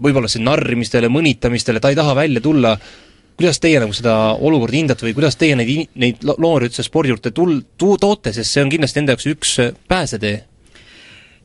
võib-olla 0.00 0.30
see 0.32 0.40
narrimistele, 0.40 1.12
mõnitamistele, 1.12 1.82
ta 1.82 1.92
ei 1.92 1.98
taha 1.98 2.16
välja 2.16 2.40
tulla, 2.40 2.72
kuidas 3.36 3.60
teie 3.62 3.80
nagu 3.82 3.94
seda 3.96 4.14
olukorda 4.34 4.78
hindate 4.78 5.06
või 5.08 5.14
kuidas 5.16 5.36
teie 5.36 5.56
neid, 5.58 5.90
neid 5.98 6.24
noori 6.38 6.70
üldse 6.70 6.84
spordi 6.86 7.12
juurde 7.12 7.32
tul-, 7.34 7.62
tu-, 7.78 7.96
toote, 8.00 8.32
sest 8.32 8.54
see 8.54 8.64
on 8.64 8.72
kindlasti 8.72 9.02
enda 9.02 9.16
jaoks 9.16 9.30
üks 9.32 9.54
äh, 9.62 9.72
pääsetee? 9.88 10.36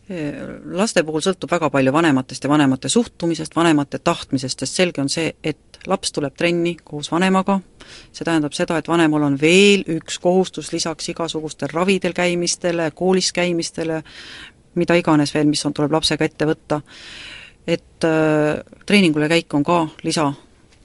Laste 0.09 1.03
puhul 1.05 1.21
sõltub 1.21 1.51
väga 1.53 1.67
palju 1.69 1.91
vanematest 1.93 2.45
ja 2.45 2.49
vanemate 2.49 2.89
suhtumisest, 2.89 3.53
vanemate 3.53 3.99
tahtmisest, 4.01 4.63
sest 4.63 4.79
selge 4.79 5.03
on 5.03 5.09
see, 5.13 5.35
et 5.45 5.77
laps 5.85 6.09
tuleb 6.15 6.33
trenni 6.33 6.71
koos 6.81 7.11
vanemaga, 7.13 7.59
see 8.09 8.25
tähendab 8.25 8.55
seda, 8.57 8.79
et 8.81 8.89
vanemal 8.89 9.27
on 9.27 9.37
veel 9.37 9.85
üks 9.99 10.17
kohustus 10.23 10.71
lisaks 10.73 11.11
igasugustel 11.13 11.69
ravidel 11.75 12.17
käimistele, 12.17 12.89
koolis 12.97 13.29
käimistele, 13.37 14.01
mida 14.81 14.97
iganes 14.97 15.35
veel, 15.35 15.45
mis 15.45 15.61
on, 15.69 15.77
tuleb 15.77 15.93
lapsega 15.93 16.25
ette 16.25 16.49
võtta, 16.49 16.81
et 17.69 18.09
äh, 18.09 18.81
treeningule 18.89 19.29
käik 19.29 19.53
on 19.53 19.67
ka 19.67 19.83
lisa 20.01 20.31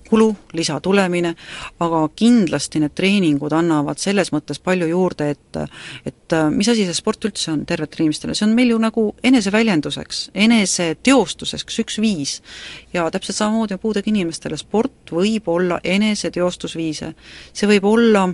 kulu, 0.08 0.28
lisatulemine, 0.52 1.34
aga 1.80 2.02
kindlasti 2.16 2.82
need 2.82 2.94
treeningud 2.96 3.52
annavad 3.56 4.00
selles 4.02 4.30
mõttes 4.34 4.61
palju 4.62 4.88
juurde, 4.90 5.30
et 5.34 5.61
et 6.04 6.34
mis 6.50 6.68
asi 6.68 6.84
see 6.87 6.96
sport 6.96 7.25
üldse 7.25 7.52
on 7.52 7.64
tervetele 7.66 8.04
inimestele, 8.04 8.34
see 8.34 8.46
on 8.49 8.54
meil 8.56 8.73
ju 8.75 8.78
nagu 8.82 9.04
eneseväljenduseks, 9.25 10.30
eneseteostuseks 10.34 11.78
üks 11.84 12.00
viis. 12.02 12.42
ja 12.92 13.11
täpselt 13.11 13.37
samamoodi 13.37 13.75
on 13.75 13.82
puudega 13.82 14.11
inimestele, 14.11 14.56
sport 14.56 15.12
võib 15.12 15.49
olla 15.49 15.80
eneseteostusviise. 15.84 17.14
see 17.52 17.68
võib 17.68 17.84
olla 17.84 18.26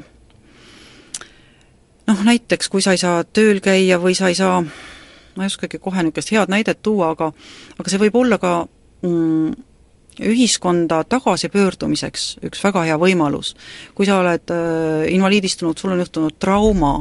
noh, 2.07 2.25
näiteks 2.25 2.69
kui 2.69 2.83
sa 2.83 2.97
ei 2.97 3.03
saa 3.03 3.25
tööl 3.25 3.61
käia 3.61 4.01
või 4.03 4.15
sa 4.19 4.29
ei 4.29 4.35
saa 4.35 4.63
ma 5.37 5.45
ei 5.47 5.51
oskagi 5.51 5.79
kohe 5.79 6.03
niisugust 6.03 6.33
head 6.35 6.51
näidet 6.53 6.83
tuua, 6.83 7.13
aga 7.15 7.33
aga 7.79 7.91
see 7.93 8.01
võib 8.03 8.17
olla 8.21 8.39
ka 8.43 8.55
mm, 9.07 9.70
ühiskonda 10.19 11.05
tagasipöördumiseks 11.09 12.41
üks 12.49 12.65
väga 12.65 12.83
hea 12.89 12.99
võimalus. 12.99 13.55
kui 13.95 14.07
sa 14.07 14.19
oled 14.21 14.51
äh, 14.51 15.07
invaliidistunud, 15.15 15.79
sul 15.79 15.95
on 15.95 16.03
juhtunud 16.03 16.37
trauma, 16.39 16.95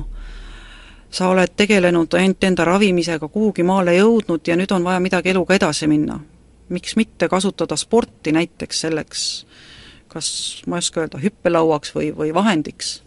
sa 1.11 1.29
oled 1.29 1.55
tegelenud 1.57 2.13
ainult 2.13 2.43
enda 2.43 2.65
ravimisega, 2.65 3.27
kuhugi 3.27 3.63
maale 3.63 3.97
jõudnud 3.97 4.47
ja 4.47 4.55
nüüd 4.55 4.71
on 4.71 4.83
vaja 4.83 4.99
midagi 4.99 5.33
eluga 5.33 5.55
edasi 5.55 5.87
minna. 5.87 6.19
miks 6.69 6.95
mitte 6.95 7.27
kasutada 7.27 7.75
sporti 7.75 8.31
näiteks 8.31 8.81
selleks, 8.81 9.45
kas 10.07 10.61
ma 10.67 10.77
ei 10.77 10.85
oska 10.85 11.01
öelda, 11.01 11.17
hüppelauaks 11.17 11.95
või, 11.95 12.11
või 12.15 12.33
vahendiks 12.33 12.99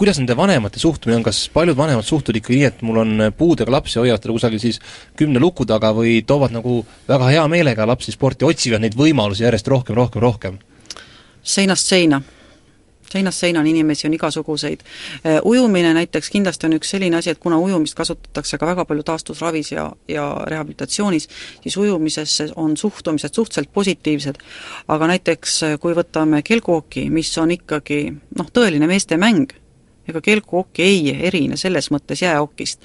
kuidas 0.00 0.16
nende 0.16 0.32
vanemate 0.36 0.80
suhtumine 0.80 1.18
on, 1.18 1.24
kas 1.26 1.42
paljud 1.52 1.76
vanemad 1.76 2.06
suhtuvad 2.08 2.40
ikkagi 2.40 2.56
nii, 2.56 2.68
et 2.70 2.82
mul 2.86 3.02
on 3.02 3.26
puudega 3.36 3.72
lapsi, 3.74 3.98
hoiavad 4.00 4.22
teda 4.24 4.32
kusagil 4.32 4.62
siis 4.62 4.80
kümne 5.20 5.42
luku 5.42 5.66
taga 5.68 5.92
või 5.92 6.22
toovad 6.24 6.56
nagu 6.56 6.78
väga 7.08 7.28
hea 7.28 7.46
meelega 7.52 7.84
lapsi 7.88 8.14
sporti, 8.16 8.48
otsivad 8.48 8.80
neid 8.80 8.96
võimalusi 8.96 9.44
järjest 9.44 9.68
rohkem, 9.68 9.98
rohkem, 10.00 10.24
rohkem? 10.24 10.60
seinast 11.44 11.88
seina 11.88 12.22
seinast 13.12 13.42
seinani 13.42 13.70
inimesi 13.74 14.06
on 14.06 14.14
igasuguseid. 14.14 14.80
Äh, 15.26 15.38
ujumine 15.44 15.92
näiteks 15.94 16.30
kindlasti 16.30 16.68
on 16.68 16.76
üks 16.78 16.92
selline 16.94 17.18
asi, 17.18 17.32
et 17.34 17.40
kuna 17.42 17.58
ujumist 17.58 17.96
kasutatakse 17.98 18.58
ka 18.58 18.68
väga 18.70 18.84
palju 18.88 19.04
taastusravis 19.06 19.72
ja, 19.72 19.88
ja 20.08 20.26
rehabilitatsioonis, 20.46 21.28
siis 21.62 21.76
ujumisesse 21.76 22.50
on 22.56 22.76
suhtumised 22.76 23.34
suhteliselt 23.34 23.72
positiivsed. 23.72 24.38
aga 24.88 25.06
näiteks 25.12 25.62
äh, 25.62 25.78
kui 25.80 25.96
võtame 25.96 26.42
kelguhoki, 26.46 27.08
mis 27.10 27.32
on 27.38 27.50
ikkagi 27.58 28.04
noh, 28.38 28.52
tõeline 28.54 28.86
meeste 28.86 29.18
mäng, 29.20 29.59
ega 30.10 30.22
kelguokk 30.24 30.82
ei 30.84 31.14
erine 31.30 31.58
selles 31.60 31.90
mõttes 31.94 32.22
jääokist. 32.22 32.80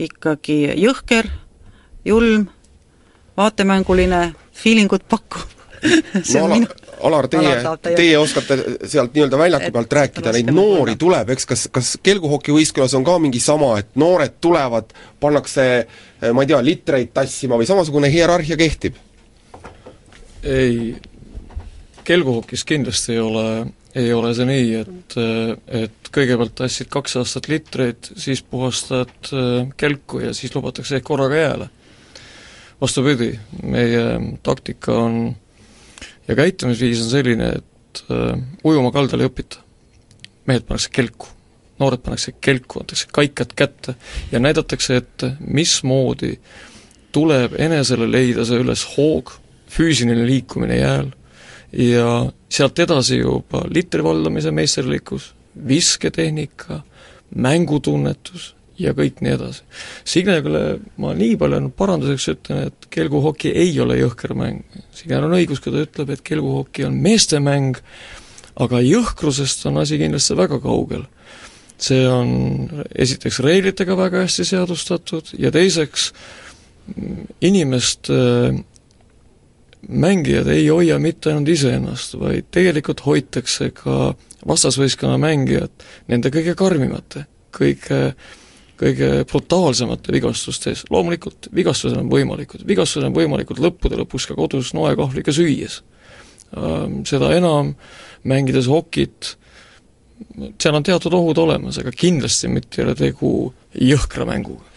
ikkagi 0.00 0.62
jõhker, 0.80 1.28
julm, 2.04 2.48
vaatemänguline, 3.36 4.30
feelingut 4.52 5.08
pakkuv 5.08 5.60
no 6.34 6.44
Alar, 6.44 6.66
Alar, 7.00 7.28
teie, 7.32 7.94
teie 7.96 8.16
oskate 8.20 8.56
sealt 8.84 9.14
nii-öelda 9.16 9.38
väljaku 9.40 9.70
pealt 9.72 9.94
rääkida, 9.96 10.34
neid 10.36 10.50
noori 10.52 10.98
tuleb, 11.00 11.32
eks, 11.32 11.46
kas, 11.48 11.62
kas 11.72 11.92
kelguhokivõistkonnas 12.04 12.92
on 12.98 13.06
ka 13.06 13.14
mingi 13.22 13.40
sama, 13.40 13.70
et 13.80 13.94
noored 14.00 14.36
tulevad, 14.44 14.92
pannakse 15.20 15.64
ma 16.36 16.44
ei 16.44 16.50
tea, 16.50 16.60
litreid 16.64 17.14
tassima 17.16 17.56
või 17.56 17.68
samasugune 17.70 18.12
hierarhia 18.12 18.58
kehtib? 18.60 19.00
ei, 20.44 20.96
kelguhokis 22.04 22.64
kindlasti 22.68 23.16
ei 23.16 23.24
ole 23.24 23.46
ei 23.94 24.12
ole 24.12 24.32
see 24.34 24.46
nii, 24.46 24.70
et, 24.80 25.16
et 25.80 26.10
kõigepealt 26.14 26.54
tassid 26.62 26.90
kaks 26.92 27.16
aastat 27.20 27.48
litreid, 27.50 28.12
siis 28.18 28.42
puhastad 28.42 29.32
äh, 29.34 29.68
kelku 29.80 30.22
ja 30.22 30.34
siis 30.36 30.54
lubatakse 30.54 30.98
ehk 30.98 31.06
korraga 31.06 31.40
jääle. 31.40 31.70
vastupidi, 32.80 33.34
meie 33.62 34.04
taktika 34.42 34.94
on 34.96 35.34
ja 36.28 36.36
käitumisviis 36.36 37.02
on 37.04 37.10
selline, 37.10 37.50
et 37.58 38.02
uh, 38.08 38.38
ujuma 38.64 38.92
kaldal 38.94 39.20
ei 39.20 39.28
õpita. 39.28 39.60
mehed 40.46 40.64
pannakse 40.66 40.90
kelku, 40.92 41.28
noored 41.78 42.00
pannakse 42.00 42.32
kelku, 42.40 42.80
antakse 42.80 43.08
kaikad 43.12 43.52
kätte 43.56 43.94
ja 44.32 44.40
näidatakse 44.40 44.96
ette, 44.96 45.32
mismoodi 45.40 46.38
tuleb 47.12 47.58
enesele 47.58 48.06
leida 48.10 48.44
see 48.46 48.62
üles 48.62 48.86
hoog, 48.96 49.34
füüsiline 49.70 50.24
liikumine 50.26 50.78
jääl 50.78 51.10
ja 51.72 52.06
sealt 52.50 52.78
edasi 52.82 53.20
juba 53.20 53.64
litri 53.70 54.04
valdamise 54.04 54.50
meisterlikkus, 54.54 55.32
visketehnika, 55.68 56.80
mängutunnetus 57.36 58.54
ja 58.80 58.94
kõik 58.96 59.20
nii 59.22 59.34
edasi. 59.36 59.62
Signele 60.08 60.64
ma 61.00 61.12
nii 61.16 61.36
palju 61.40 61.70
paranduseks 61.76 62.28
ütlen, 62.34 62.70
et 62.70 62.88
kelguhoki 62.92 63.52
ei 63.52 63.74
ole 63.82 63.98
jõhker 64.00 64.34
mäng. 64.38 64.64
Signel 64.96 65.26
on 65.28 65.36
õigus, 65.36 65.60
kui 65.62 65.74
ta 65.74 65.84
ütleb, 65.84 66.14
et 66.14 66.24
kelguhoki 66.26 66.86
on 66.88 66.96
meeste 67.02 67.42
mäng, 67.44 67.78
aga 68.60 68.80
jõhkrusest 68.84 69.66
on 69.70 69.80
asi 69.82 70.00
kindlasti 70.00 70.38
väga 70.38 70.60
kaugel. 70.62 71.06
see 71.80 72.04
on 72.04 72.68
esiteks 72.92 73.38
reeglitega 73.40 73.94
väga 73.96 74.20
hästi 74.26 74.44
seadustatud 74.44 75.30
ja 75.40 75.48
teiseks 75.50 76.10
inimest 77.40 78.10
mängijad 79.88 80.48
ei 80.52 80.68
hoia 80.68 80.98
mitte 80.98 81.32
ainult 81.32 81.48
iseennast, 81.48 82.18
vaid 82.20 82.50
tegelikult 82.52 83.04
hoitakse 83.06 83.70
ka 83.76 84.12
vastasvõistkonna 84.48 85.18
mängijat 85.20 85.84
nende 86.08 86.32
kõige 86.34 86.54
karmimate, 86.58 87.26
kõige 87.56 88.00
kõige 88.80 89.08
brutaalsemate 89.28 90.12
vigastuste 90.14 90.72
ees, 90.72 90.86
loomulikult 90.88 91.50
vigastused 91.52 91.98
on 92.00 92.08
võimalikud, 92.08 92.62
vigastused 92.64 93.04
on 93.04 93.12
võimalikud 93.12 93.60
lõppude 93.60 93.98
lõpuks 94.00 94.30
ka 94.30 94.36
kodus 94.38 94.72
noekahvliga 94.72 95.34
süües. 95.36 95.82
Seda 97.06 97.28
enam, 97.36 97.74
mängides 98.24 98.70
hokit, 98.72 99.34
seal 100.56 100.78
on 100.78 100.86
teatud 100.86 101.12
ohud 101.12 101.38
olemas, 101.44 101.76
aga 101.82 101.92
kindlasti 101.92 102.48
mitte 102.48 102.80
ei 102.80 102.88
ole 102.88 102.96
tegu 102.96 103.34
jõhkra 103.76 104.24
mänguga 104.28 104.69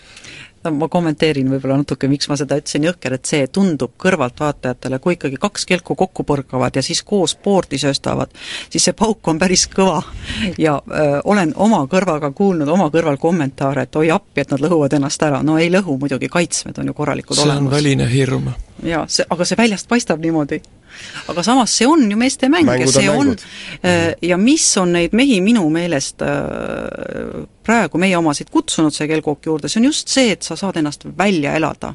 ma 0.72 0.88
kommenteerin 0.91 1.50
võib-olla 1.51 1.77
natuke, 1.82 2.08
miks 2.08 2.29
ma 2.32 2.38
seda 2.39 2.58
ütlesin, 2.60 2.86
jõhker, 2.88 3.17
et 3.17 3.29
see 3.29 3.48
tundub 3.53 3.96
kõrvaltvaatajatele, 4.01 5.00
kui 5.03 5.17
ikkagi 5.17 5.39
kaks 5.41 5.65
kelku 5.70 5.96
kokku 6.00 6.25
põrkavad 6.27 6.75
ja 6.75 6.84
siis 6.86 7.03
koos 7.08 7.36
poorti 7.36 7.79
sööstavad, 7.82 8.32
siis 8.70 8.88
see 8.88 8.96
pauk 8.98 9.27
on 9.27 9.39
päris 9.41 9.65
kõva. 9.72 10.01
ja 10.58 10.79
öö, 10.79 11.22
olen 11.24 11.53
oma 11.55 11.84
kõrvaga 11.91 12.32
kuulnud 12.32 12.70
oma 12.70 12.89
kõrval 12.93 13.17
kommentaare, 13.17 13.88
et 13.88 13.96
oi 13.96 14.12
appi, 14.12 14.41
et 14.41 14.51
nad 14.51 14.63
lõhuvad 14.63 14.96
ennast 14.98 15.24
ära, 15.24 15.43
no 15.43 15.58
ei 15.58 15.72
lõhu 15.72 15.98
muidugi, 16.00 16.29
kaitsmed 16.29 16.79
on 16.79 16.91
ju 16.91 16.93
korralikud 16.93 17.36
see 17.36 17.46
olemas. 17.46 17.63
on 17.63 17.72
väline 17.72 18.10
hirm. 18.12 18.53
jaa, 18.84 19.05
see, 19.08 19.25
aga 19.29 19.46
see 19.46 19.60
väljast 19.60 19.88
paistab 19.89 20.24
niimoodi 20.24 20.62
aga 21.32 21.44
samas 21.44 21.74
see 21.78 21.88
on 21.88 22.06
ju 22.12 22.18
meeste 22.20 22.50
mäng 22.52 22.68
ja 22.68 22.78
Mängud 22.78 22.88
on 22.88 22.94
see 22.94 23.10
on, 23.10 23.34
mängud. 23.34 23.44
äh, 23.86 24.14
ja 24.22 24.38
mis 24.38 24.66
on 24.78 24.94
neid 24.94 25.14
mehi 25.14 25.42
minu 25.42 25.66
meelest 25.74 26.22
äh, 26.22 27.44
praegu 27.64 28.02
meie 28.02 28.18
omasid 28.18 28.52
kutsunud 28.54 28.96
see 28.96 29.08
kelgkooki 29.12 29.52
juurde, 29.52 29.70
see 29.72 29.82
on 29.82 29.92
just 29.92 30.12
see, 30.12 30.32
et 30.36 30.44
sa 30.44 30.58
saad 30.60 30.80
ennast 30.82 31.06
välja 31.18 31.56
elada. 31.60 31.94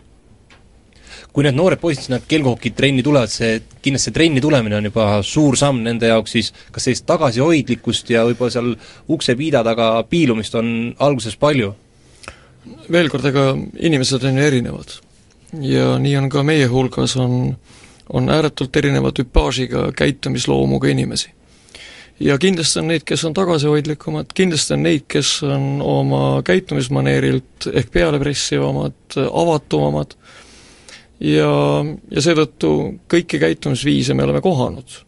kui 1.32 1.44
need 1.44 1.54
noored 1.54 1.78
poisid 1.78 2.06
sinna 2.06 2.18
kelguhokitrenni 2.24 3.02
tulevad, 3.04 3.30
see, 3.30 3.58
kindlasti 3.84 4.08
see 4.08 4.14
trenni 4.16 4.40
tulemine 4.42 4.78
on 4.78 4.86
juba 4.88 5.10
suur 5.22 5.58
samm 5.60 5.82
nende 5.84 6.08
jaoks, 6.08 6.32
siis 6.34 6.48
kas 6.72 6.88
sellist 6.88 7.04
tagasihoidlikkust 7.06 8.10
ja 8.10 8.24
võib-olla 8.26 8.54
seal 8.54 8.72
uksepiida 9.12 9.60
taga 9.66 9.90
piilumist 10.08 10.56
on 10.58 10.72
alguses 11.04 11.36
palju? 11.36 11.74
veel 12.92 13.10
kord, 13.12 13.28
ega 13.28 13.50
inimesed 13.76 14.24
on 14.24 14.40
ju 14.40 14.46
erinevad. 14.46 14.94
ja 15.64 15.96
nii 16.00 16.16
on 16.20 16.28
ka 16.32 16.42
meie 16.46 16.66
hulgas, 16.68 17.16
on, 17.20 17.56
on 18.12 18.30
ääretult 18.30 18.76
erineva 18.76 19.12
tüpaažiga 19.12 19.92
käitumisloomuga 19.96 20.88
inimesi. 20.88 21.30
ja 22.20 22.38
kindlasti 22.38 22.78
on 22.78 22.88
neid, 22.88 23.04
kes 23.06 23.24
on 23.24 23.34
tagasihoidlikumad, 23.34 24.32
kindlasti 24.34 24.74
on 24.74 24.82
neid, 24.82 25.04
kes 25.08 25.42
on 25.42 25.82
oma 25.82 26.42
käitumismaneerilt 26.42 27.68
ehk 27.72 27.92
pealepressivamad, 27.94 29.18
avatumad, 29.32 30.16
ja, 31.20 31.52
ja 32.10 32.24
seetõttu 32.24 32.72
kõiki 33.10 33.38
käitumisviise 33.38 34.14
me 34.14 34.26
oleme 34.26 34.40
kohanud. 34.40 35.04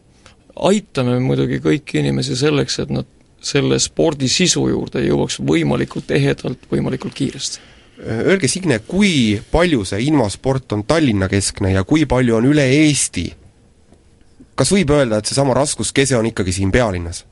aitame 0.55 1.19
muidugi 1.19 1.59
kõiki 1.63 1.99
inimesi 1.99 2.35
selleks, 2.35 2.79
et 2.79 2.89
nad 2.89 3.07
selle 3.41 3.79
spordi 3.79 4.27
sisu 4.29 4.67
juurde 4.69 5.01
jõuaks 5.03 5.39
võimalikult 5.41 6.11
ehedalt, 6.11 6.67
võimalikult 6.71 7.13
kiiresti. 7.17 7.70
Öelge, 8.01 8.47
Signe, 8.49 8.79
kui 8.79 9.41
palju 9.51 9.83
see 9.85 10.07
invasport 10.07 10.73
on 10.73 10.83
Tallinna-keskne 10.89 11.75
ja 11.75 11.83
kui 11.85 12.07
palju 12.09 12.39
on 12.39 12.47
üle 12.49 12.65
Eesti? 12.81 13.27
kas 14.57 14.71
võib 14.73 14.91
öelda, 14.93 15.17
et 15.17 15.29
seesama 15.29 15.55
raskuskese 15.57 16.17
on 16.17 16.27
ikkagi 16.29 16.53
siin 16.53 16.71
pealinnas? 16.71 17.25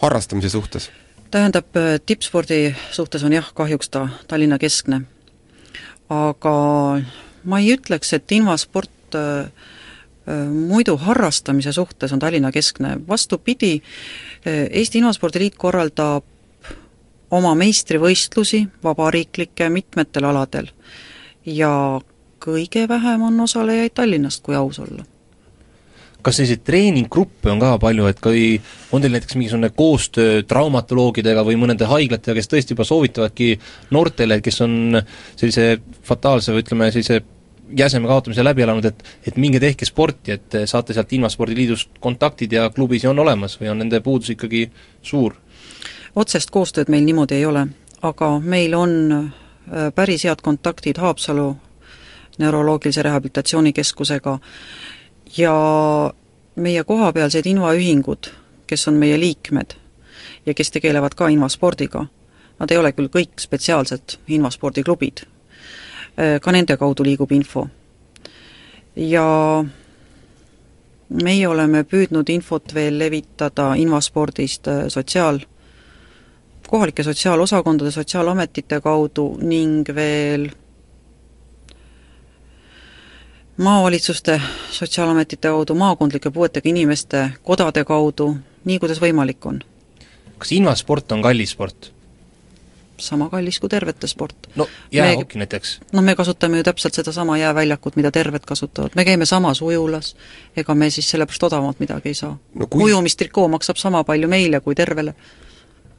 harrastamise 0.00 0.48
suhtes? 0.48 0.90
tähendab, 1.30 1.66
tippspordi 2.06 2.74
suhtes 2.90 3.24
on 3.24 3.34
jah, 3.36 3.50
kahjuks 3.54 3.90
ta 3.90 4.08
Tallinna 4.28 4.58
keskne. 4.58 5.02
aga 6.08 6.54
ma 7.44 7.60
ei 7.60 7.74
ütleks, 7.76 8.14
et 8.16 8.32
invasport 8.32 9.14
äh, 9.14 9.46
äh, 9.46 10.48
muidu 10.50 10.96
harrastamise 10.96 11.72
suhtes 11.72 12.12
on 12.12 12.18
Tallinna 12.18 12.52
keskne, 12.52 12.96
vastupidi, 13.08 13.80
äh, 14.46 14.66
Eesti 14.70 14.98
Invaspordi 14.98 15.44
Liit 15.44 15.58
korraldab 15.58 16.26
oma 17.30 17.54
meistrivõistlusi 17.54 18.64
vabariiklikke 18.84 19.68
mitmetel 19.70 20.26
aladel 20.30 20.70
ja 21.46 21.72
kõige 22.40 22.88
vähem 22.88 23.22
on 23.22 23.40
osalejaid 23.46 23.94
Tallinnast, 23.94 24.42
kui 24.42 24.56
aus 24.56 24.78
olla 24.82 25.06
kas 26.22 26.36
selliseid 26.36 26.60
treeninggruppe 26.64 27.48
on 27.48 27.60
ka 27.62 27.74
palju, 27.80 28.06
et 28.10 28.18
kui 28.20 28.44
on 28.92 29.02
teil 29.02 29.14
näiteks 29.14 29.36
mingisugune 29.38 29.70
koostöö 29.76 30.42
traumatoloogidega 30.48 31.44
või 31.46 31.56
mõnede 31.60 31.88
haiglatega, 31.88 32.36
kes 32.36 32.50
tõesti 32.50 32.76
juba 32.76 32.84
soovitavadki 32.84 33.50
noortele, 33.96 34.40
kes 34.44 34.60
on 34.66 34.74
sellise 35.00 35.78
fataalse 36.06 36.52
või 36.52 36.64
ütleme, 36.64 36.90
sellise 36.92 37.22
jäseme 37.76 38.10
kaotamise 38.10 38.44
läbi 38.44 38.66
elanud, 38.66 38.84
et 38.90 39.04
et 39.30 39.36
minge 39.40 39.60
tehke 39.62 39.86
sporti, 39.86 40.34
et 40.36 40.58
saate 40.66 40.96
sealt 40.96 41.12
Invaspordiliidust 41.16 42.00
kontaktid 42.00 42.52
ja 42.52 42.68
klubisi 42.74 43.08
on 43.08 43.18
olemas 43.18 43.56
või 43.60 43.70
on 43.72 43.80
nende 43.84 44.00
puudus 44.04 44.34
ikkagi 44.34 44.66
suur? 45.02 45.38
Otsest 46.16 46.50
koostööd 46.50 46.88
meil 46.88 47.04
niimoodi 47.04 47.34
ei 47.34 47.46
ole, 47.46 47.66
aga 48.02 48.30
meil 48.40 48.74
on 48.74 48.94
äh, 49.12 49.90
päris 49.94 50.24
head 50.24 50.42
kontaktid 50.42 50.98
Haapsalu 50.98 51.56
neuroloogilise 52.38 53.02
rehabilitatsioonikeskusega 53.02 54.38
ja 55.36 55.54
meie 56.56 56.84
kohapealsed 56.84 57.46
invaühingud, 57.46 58.30
kes 58.66 58.88
on 58.88 58.94
meie 58.94 59.18
liikmed 59.20 59.74
ja 60.46 60.54
kes 60.54 60.70
tegelevad 60.70 61.14
ka 61.14 61.28
invaspordiga, 61.28 62.06
nad 62.58 62.70
ei 62.70 62.78
ole 62.78 62.92
küll 62.92 63.10
kõik 63.12 63.40
spetsiaalselt 63.40 64.18
invaspordiklubid, 64.28 65.24
ka 66.16 66.52
nende 66.52 66.76
kaudu 66.76 67.04
liigub 67.04 67.32
info. 67.32 67.68
ja 68.96 69.26
meie 71.10 71.48
oleme 71.48 71.82
püüdnud 71.84 72.28
infot 72.30 72.74
veel 72.74 72.98
levitada 72.98 73.72
invaspordist 73.78 74.68
äh, 74.70 74.84
sotsiaal, 74.88 75.40
kohalike 76.70 77.02
sotsiaalosakondade, 77.02 77.90
sotsiaalametite 77.90 78.80
kaudu 78.80 79.24
ning 79.42 79.88
veel 79.94 80.48
maavalitsuste 83.56 84.40
sotsiaalametite 84.70 85.48
kaudu, 85.48 85.74
maakondlike 85.74 86.30
puuetega 86.30 86.68
inimeste 86.68 87.30
kodade 87.42 87.84
kaudu, 87.84 88.36
nii 88.64 88.78
kuidas 88.78 89.00
võimalik 89.02 89.46
on. 89.46 89.62
kas 90.38 90.52
invasport 90.52 91.12
on 91.12 91.22
kallis 91.22 91.50
sport? 91.56 91.90
sama 93.00 93.28
kallis 93.32 93.60
kui 93.60 93.68
tervete 93.68 94.06
sport. 94.06 94.48
no 94.56 94.68
jäähoki 94.92 95.38
me... 95.38 95.44
näiteks. 95.44 95.80
noh, 95.92 96.04
me 96.04 96.14
kasutame 96.14 96.56
ju 96.56 96.62
täpselt 96.62 96.94
sedasama 96.94 97.38
jääväljakut, 97.38 97.96
mida 97.96 98.10
terved 98.10 98.46
kasutavad, 98.46 98.94
me 98.94 99.04
käime 99.04 99.26
samas 99.26 99.62
ujulas, 99.62 100.14
ega 100.56 100.74
me 100.74 100.90
siis 100.90 101.10
sellepärast 101.10 101.50
odavamalt 101.50 101.80
midagi 101.80 102.14
ei 102.14 102.14
saa 102.14 102.38
No 102.54 102.66
kui... 102.66 102.84
ujumistrikoo 102.84 103.48
maksab 103.48 103.76
sama 103.76 104.04
palju 104.04 104.28
meile 104.28 104.60
kui 104.60 104.74
tervele. 104.74 105.14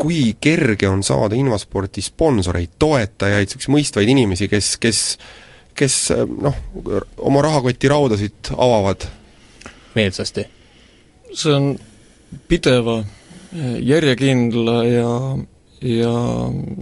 Kui 0.02 0.34
kerge 0.42 0.90
on 0.90 1.04
saada 1.06 1.38
invasporti 1.38 2.02
sponsoreid, 2.02 2.74
toetajaid, 2.82 3.46
niisuguseid 3.46 3.76
mõistvaid 3.76 4.10
inimesi, 4.10 4.50
kes, 4.50 4.76
kes 4.82 5.02
kes 5.78 6.12
noh, 6.42 6.56
oma 7.18 7.42
rahakoti 7.42 7.90
raudasid 7.90 8.52
avavad? 8.58 9.08
meelsasti. 9.96 10.46
see 11.34 11.54
on 11.54 11.80
pideva, 12.48 13.02
järjekindla 13.80 14.76
ja, 14.86 15.10
ja 15.82 16.12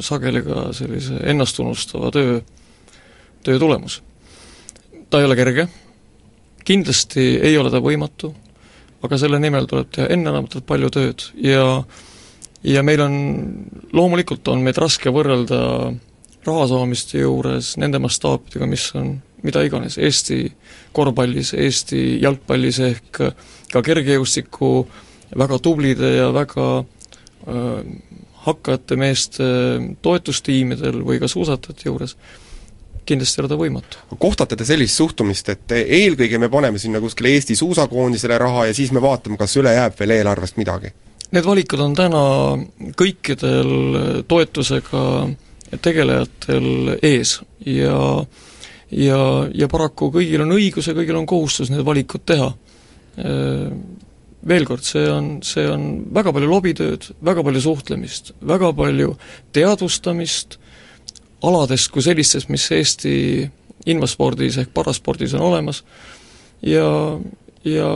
sageli 0.05 0.43
ka 0.45 0.67
sellise 0.73 1.21
ennastunustava 1.32 2.12
töö, 2.12 2.41
töö 3.43 3.60
tulemus. 3.60 4.01
ta 5.10 5.19
ei 5.19 5.25
ole 5.25 5.36
kerge, 5.36 5.67
kindlasti 6.65 7.32
ei 7.41 7.58
ole 7.58 7.71
ta 7.73 7.82
võimatu, 7.82 8.34
aga 9.01 9.17
selle 9.17 9.39
nimel 9.39 9.65
tuleb 9.65 9.89
teha 9.95 10.10
enneolematult 10.13 10.67
palju 10.69 10.93
tööd 10.93 11.25
ja 11.41 11.65
ja 12.63 12.83
meil 12.83 13.01
on, 13.01 13.15
loomulikult 13.93 14.47
on 14.51 14.63
meid 14.65 14.77
raske 14.81 15.11
võrrelda 15.13 15.61
raha 16.47 16.67
saamiste 16.71 17.19
juures 17.19 17.75
nende 17.79 17.99
mastaapidega, 18.01 18.67
mis 18.69 18.89
on 18.95 19.17
mida 19.43 19.63
iganes, 19.63 19.97
Eesti 19.97 20.49
korvpallis, 20.95 21.53
Eesti 21.55 22.19
jalgpallis 22.23 22.79
ehk 22.83 23.21
ka 23.71 23.83
kergejõustiku 23.85 24.73
väga 25.39 25.59
tublide 25.63 26.15
ja 26.17 26.29
väga 26.35 26.67
äh, 26.79 27.81
hakkajate 28.45 28.97
meeste 28.99 29.47
toetustiimidel 30.01 31.03
või 31.05 31.19
ka 31.21 31.29
suusatajate 31.29 31.89
juures, 31.89 32.15
kindlasti 33.09 33.39
ei 33.39 33.43
ole 33.43 33.51
ta 33.51 33.59
võimatu. 33.59 34.01
kohtate 34.17 34.57
te 34.59 34.65
sellist 34.67 34.97
suhtumist, 34.99 35.49
et 35.49 35.75
eelkõige 35.79 36.39
me 36.39 36.49
paneme 36.49 36.79
sinna 36.79 37.01
kuskile 37.03 37.35
Eesti 37.35 37.55
suusakoondisele 37.59 38.37
raha 38.37 38.69
ja 38.69 38.73
siis 38.73 38.91
me 38.95 39.01
vaatame, 39.03 39.37
kas 39.37 39.55
üle 39.59 39.73
jääb 39.75 39.95
veel 39.99 40.17
eelarvest 40.19 40.57
midagi? 40.57 40.93
Need 41.29 41.45
valikud 41.45 41.81
on 41.83 41.95
täna 41.97 42.21
kõikidel 42.97 44.23
toetusega 44.27 45.03
tegelejatel 45.85 46.95
ees 47.05 47.35
ja 47.69 47.99
ja, 48.89 49.19
ja 49.53 49.69
paraku 49.69 50.09
kõigil 50.13 50.43
on 50.43 50.55
õigus 50.55 50.89
ja 50.89 50.95
kõigil 50.97 51.17
on 51.19 51.27
kohustus 51.29 51.69
need 51.69 51.85
valikud 51.85 52.25
teha. 52.25 52.49
Veel 54.49 54.65
kord, 54.65 54.85
see 54.87 55.03
on, 55.11 55.29
see 55.45 55.65
on 55.67 55.85
väga 56.15 56.31
palju 56.35 56.49
lobitööd, 56.49 57.09
väga 57.25 57.43
palju 57.45 57.61
suhtlemist, 57.63 58.33
väga 58.47 58.71
palju 58.75 59.13
teadvustamist 59.55 60.57
aladest 61.45 61.91
kui 61.91 62.03
sellistest, 62.03 62.49
mis 62.51 62.65
Eesti 62.75 63.13
invaspordis 63.89 64.57
ehk 64.59 64.71
paraspordis 64.75 65.35
on 65.37 65.43
olemas 65.51 65.83
ja, 66.63 66.87
ja 67.63 67.89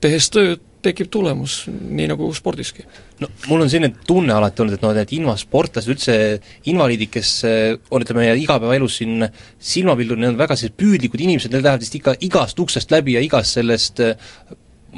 tehes 0.00 0.28
tööd, 0.32 0.64
tekib 0.84 1.10
tulemus, 1.12 1.64
nii 1.68 2.08
nagu 2.12 2.28
spordiski. 2.34 2.84
no 3.20 3.28
mul 3.48 3.64
on 3.64 3.70
selline 3.70 3.90
tunne 4.06 4.34
alati 4.34 4.62
olnud, 4.62 4.76
et 4.76 4.84
noh, 4.84 4.94
need 4.96 5.14
invasportlased, 5.18 5.90
üldse 5.90 6.14
invaliidid, 6.70 7.10
kes 7.16 7.32
eh, 7.48 7.74
on, 7.90 8.04
ütleme, 8.04 8.28
igapäevaelus 8.44 9.00
siin 9.00 9.26
silmapildul, 9.58 10.20
need 10.20 10.34
on 10.34 10.40
väga 10.40 10.56
sellised 10.56 10.78
püüdlikud 10.78 11.26
inimesed, 11.26 11.52
need 11.52 11.66
lähevad 11.66 11.84
vist 11.84 11.98
ikka 11.98 12.16
igast 12.28 12.62
uksest 12.62 12.94
läbi 12.94 13.18
ja 13.18 13.24
igast 13.24 13.58
sellest 13.58 14.02
eh, 14.04 14.14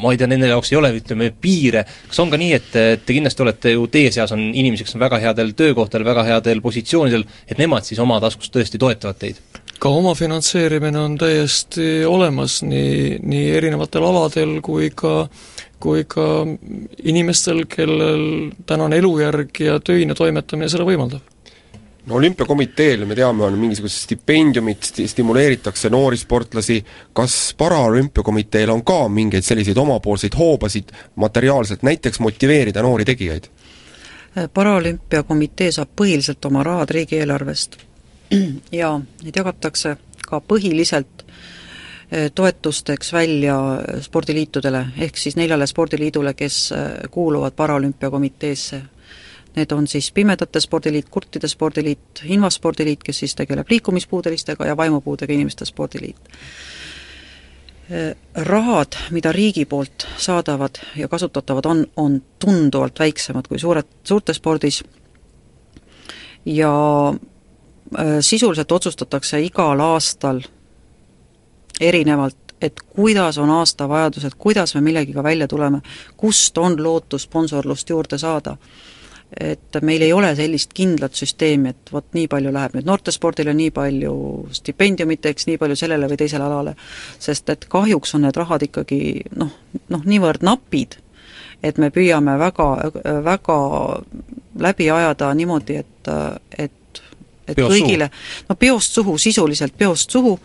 ma 0.01 0.13
ei 0.13 0.21
tea, 0.21 0.29
nende 0.31 0.51
jaoks 0.51 0.71
ei 0.73 0.79
ole, 0.79 0.93
ütleme, 1.01 1.31
piire, 1.43 1.83
kas 2.09 2.21
on 2.23 2.31
ka 2.33 2.39
nii, 2.41 2.53
et 2.57 2.71
te 2.73 3.15
kindlasti 3.17 3.43
olete 3.45 3.75
ju, 3.75 3.89
teie 3.91 4.13
seas 4.15 4.31
on 4.37 4.45
inimesi, 4.49 4.87
kes 4.87 4.97
on 4.97 5.03
väga 5.03 5.19
headel 5.25 5.51
töökohtadel, 5.59 6.07
väga 6.07 6.27
headel 6.29 6.63
positsioonidel, 6.65 7.27
et 7.51 7.59
nemad 7.61 7.89
siis 7.89 7.99
oma 8.03 8.21
taskust 8.23 8.55
tõesti 8.55 8.81
toetavad 8.81 9.19
teid? 9.21 9.43
ka 9.81 9.89
omafinantseerimine 9.89 10.99
on 11.01 11.15
täiesti 11.19 12.05
olemas 12.05 12.59
nii, 12.63 13.17
nii 13.25 13.47
erinevatel 13.57 14.05
aladel 14.05 14.59
kui 14.65 14.91
ka 14.93 15.31
kui 15.81 16.05
ka 16.09 16.45
inimestel, 17.03 17.65
kellel 17.69 18.51
tänane 18.67 19.01
elujärg 19.01 19.61
ja 19.65 19.79
töine 19.85 20.15
toimetamine 20.15 20.69
seda 20.69 20.85
võimaldab. 20.89 21.25
No 22.07 22.17
olümpiakomiteel, 22.17 23.05
me 23.05 23.15
teame, 23.15 23.45
on 23.45 23.59
mingisugused 23.61 24.07
stipendiumid, 24.07 24.81
sti-, 24.83 25.07
stimuleeritakse 25.09 25.91
noori 25.93 26.17
sportlasi, 26.17 26.79
kas 27.13 27.55
Paraolümpiakomiteel 27.61 28.73
on 28.73 28.85
ka 28.85 29.03
mingeid 29.13 29.45
selliseid 29.45 29.77
omapoolseid 29.79 30.37
hoobasid 30.39 30.95
materiaalselt 31.21 31.85
näiteks 31.87 32.21
motiveerida 32.21 32.83
noori 32.83 33.05
tegijaid? 33.05 33.51
paraolümpiakomitee 34.55 35.73
saab 35.75 35.89
põhiliselt 35.99 36.45
oma 36.47 36.63
rahad 36.63 36.91
riigieelarvest. 36.91 37.77
Ja 38.81 38.93
neid 39.23 39.37
jagatakse 39.37 39.97
ka 40.27 40.39
põhiliselt 40.41 41.20
toetusteks 42.35 43.13
välja 43.13 43.57
spordiliitudele, 44.03 44.87
ehk 44.99 45.17
siis 45.17 45.37
neljale 45.37 45.67
spordiliidule, 45.67 46.35
kes 46.35 46.73
eh, 46.73 46.89
kuuluvad 47.11 47.55
Paraolümpiakomiteesse 47.57 48.83
Need 49.57 49.71
on 49.71 49.87
siis 49.87 50.13
Pimedate 50.13 50.61
Spordiliit, 50.61 51.09
Kurtide 51.09 51.49
Spordiliit, 51.49 52.23
Invaspordiliit, 52.25 53.03
kes 53.03 53.19
siis 53.19 53.35
tegeleb 53.35 53.67
liikumispuudelistega, 53.71 54.67
ja 54.67 54.77
Vaimupuudega 54.77 55.33
Inimeste 55.33 55.65
Spordiliit. 55.65 56.17
Rahad, 58.35 58.95
mida 59.11 59.33
riigi 59.33 59.65
poolt 59.65 60.07
saadavad 60.17 60.79
ja 60.97 61.09
kasutatavad 61.09 61.65
on, 61.65 61.87
on 61.97 62.23
tunduvalt 62.39 62.99
väiksemad 62.99 63.49
kui 63.49 63.59
suured, 63.59 63.89
suurtes 64.05 64.39
spordis 64.39 64.85
ja 66.47 66.71
sisuliselt 68.21 68.73
otsustatakse 68.73 69.41
igal 69.43 69.83
aastal 69.83 70.39
erinevalt, 71.81 72.37
et 72.61 72.81
kuidas 72.97 73.39
on 73.39 73.51
aasta 73.51 73.89
vajadused, 73.89 74.37
kuidas 74.39 74.75
me 74.75 74.81
millegiga 74.81 75.23
välja 75.23 75.49
tuleme, 75.49 75.81
kust 76.17 76.59
on 76.59 76.83
lootus 76.83 77.23
sponsorlust 77.23 77.91
juurde 77.91 78.19
saada. 78.19 78.57
et 79.41 79.77
meil 79.83 80.03
ei 80.03 80.13
ole 80.13 80.33
sellist 80.35 80.73
kindlat 80.75 81.15
süsteemi, 81.15 81.71
et 81.71 81.93
vot 81.93 82.07
nii 82.19 82.27
palju 82.27 82.51
läheb 82.51 82.73
nüüd 82.75 82.89
noortespordile, 82.89 83.53
nii 83.55 83.71
palju 83.71 84.15
stipendiumiteks, 84.59 85.47
nii 85.47 85.59
palju 85.59 85.77
sellele 85.79 86.09
või 86.11 86.19
teisele 86.19 86.49
alale, 86.49 86.73
sest 87.19 87.53
et 87.55 87.69
kahjuks 87.71 88.17
on 88.19 88.27
need 88.27 88.37
rahad 88.37 88.65
ikkagi 88.67 88.99
noh, 89.39 89.53
noh 89.89 90.03
niivõrd 90.03 90.43
napid, 90.43 90.99
et 91.63 91.79
me 91.79 91.93
püüame 91.95 92.35
väga, 92.43 92.67
väga 93.23 93.61
läbi 94.67 94.91
ajada 94.91 95.31
niimoodi, 95.39 95.79
et, 95.85 96.13
et 96.59 96.80
et 97.49 97.57
peost 97.57 97.75
kõigile, 97.75 98.11
no 98.49 98.55
peost 98.59 98.99
suhu, 98.99 99.17
sisuliselt 99.19 99.75
peost 99.79 100.11
suhu, 100.11 100.37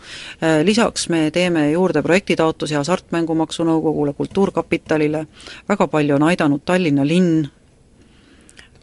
lisaks 0.64 1.08
me 1.08 1.30
teeme 1.30 1.70
juurde 1.70 2.02
projektitaotlusi 2.02 2.74
Hasartmängumaksu 2.74 3.64
Nõukogule, 3.64 4.12
Kultuurkapitalile, 4.16 5.26
väga 5.68 5.86
palju 5.92 6.16
on 6.16 6.26
aidanud 6.30 6.64
Tallinna 6.66 7.06
linn, 7.06 7.46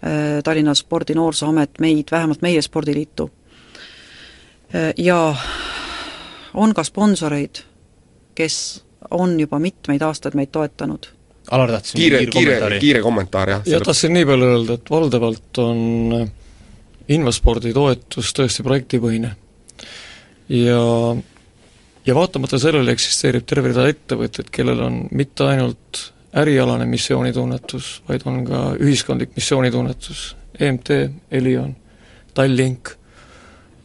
Äh, 0.04 0.44
Tallinna 0.44 0.74
Spordi 0.74 1.14
Noorsooamet 1.16 1.80
meid, 1.80 2.12
vähemalt 2.12 2.42
meie 2.42 2.62
spordiliitu. 2.62 3.32
Äh, 4.76 4.94
ja 4.98 5.36
on 6.54 6.74
ka 6.74 6.84
sponsoreid, 6.84 7.62
kes 8.36 8.84
on 9.12 9.40
juba 9.40 9.60
mitmeid 9.64 10.02
aastaid 10.04 10.36
meid 10.36 10.52
toetanud. 10.52 11.08
Alar 11.52 11.72
tahtis 11.72 11.96
kiire, 11.96 12.20
kiire, 12.26 12.60
kiire 12.80 13.02
kommentaar, 13.02 13.50
jah. 13.50 13.64
jah, 13.66 13.84
tahtsin 13.84 14.12
nii 14.14 14.26
palju 14.28 14.50
öelda, 14.52 14.76
et 14.76 14.92
valdavalt 14.92 15.64
on 15.64 15.80
äh, 16.20 16.28
Invaspordi 17.12 17.74
toetus 17.76 18.32
tõesti 18.36 18.64
projektipõhine. 18.64 19.36
ja 20.50 20.80
ja 22.06 22.16
vaatamata 22.16 22.60
sellele 22.60 22.92
eksisteerib 22.92 23.46
terve 23.48 23.72
rida 23.72 23.88
ettevõtteid, 23.92 24.50
kellel 24.52 24.82
on 24.84 25.00
mitte 25.12 25.46
ainult 25.48 26.02
ärialane 26.36 26.86
missioonitunnetus, 26.90 28.02
vaid 28.10 28.26
on 28.28 28.42
ka 28.48 28.64
ühiskondlik 28.82 29.36
missioonitunnetus, 29.38 30.36
EMT, 30.60 30.90
Elion, 31.32 31.76
Tallink 32.34 32.96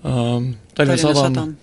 ähm,, 0.05 0.55
Tallinna 0.75 1.03
Sadam, 1.03 1.35
Sadam., 1.35 1.57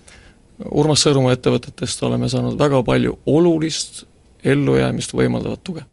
Urmas 0.70 1.02
Sõõrumaa 1.04 1.34
ettevõtetest 1.36 2.02
oleme 2.06 2.30
saanud 2.32 2.56
väga 2.58 2.80
palju 2.86 3.18
olulist 3.28 4.06
ellujäämist 4.46 5.12
võimaldavat 5.12 5.60
tuge. 5.64 5.84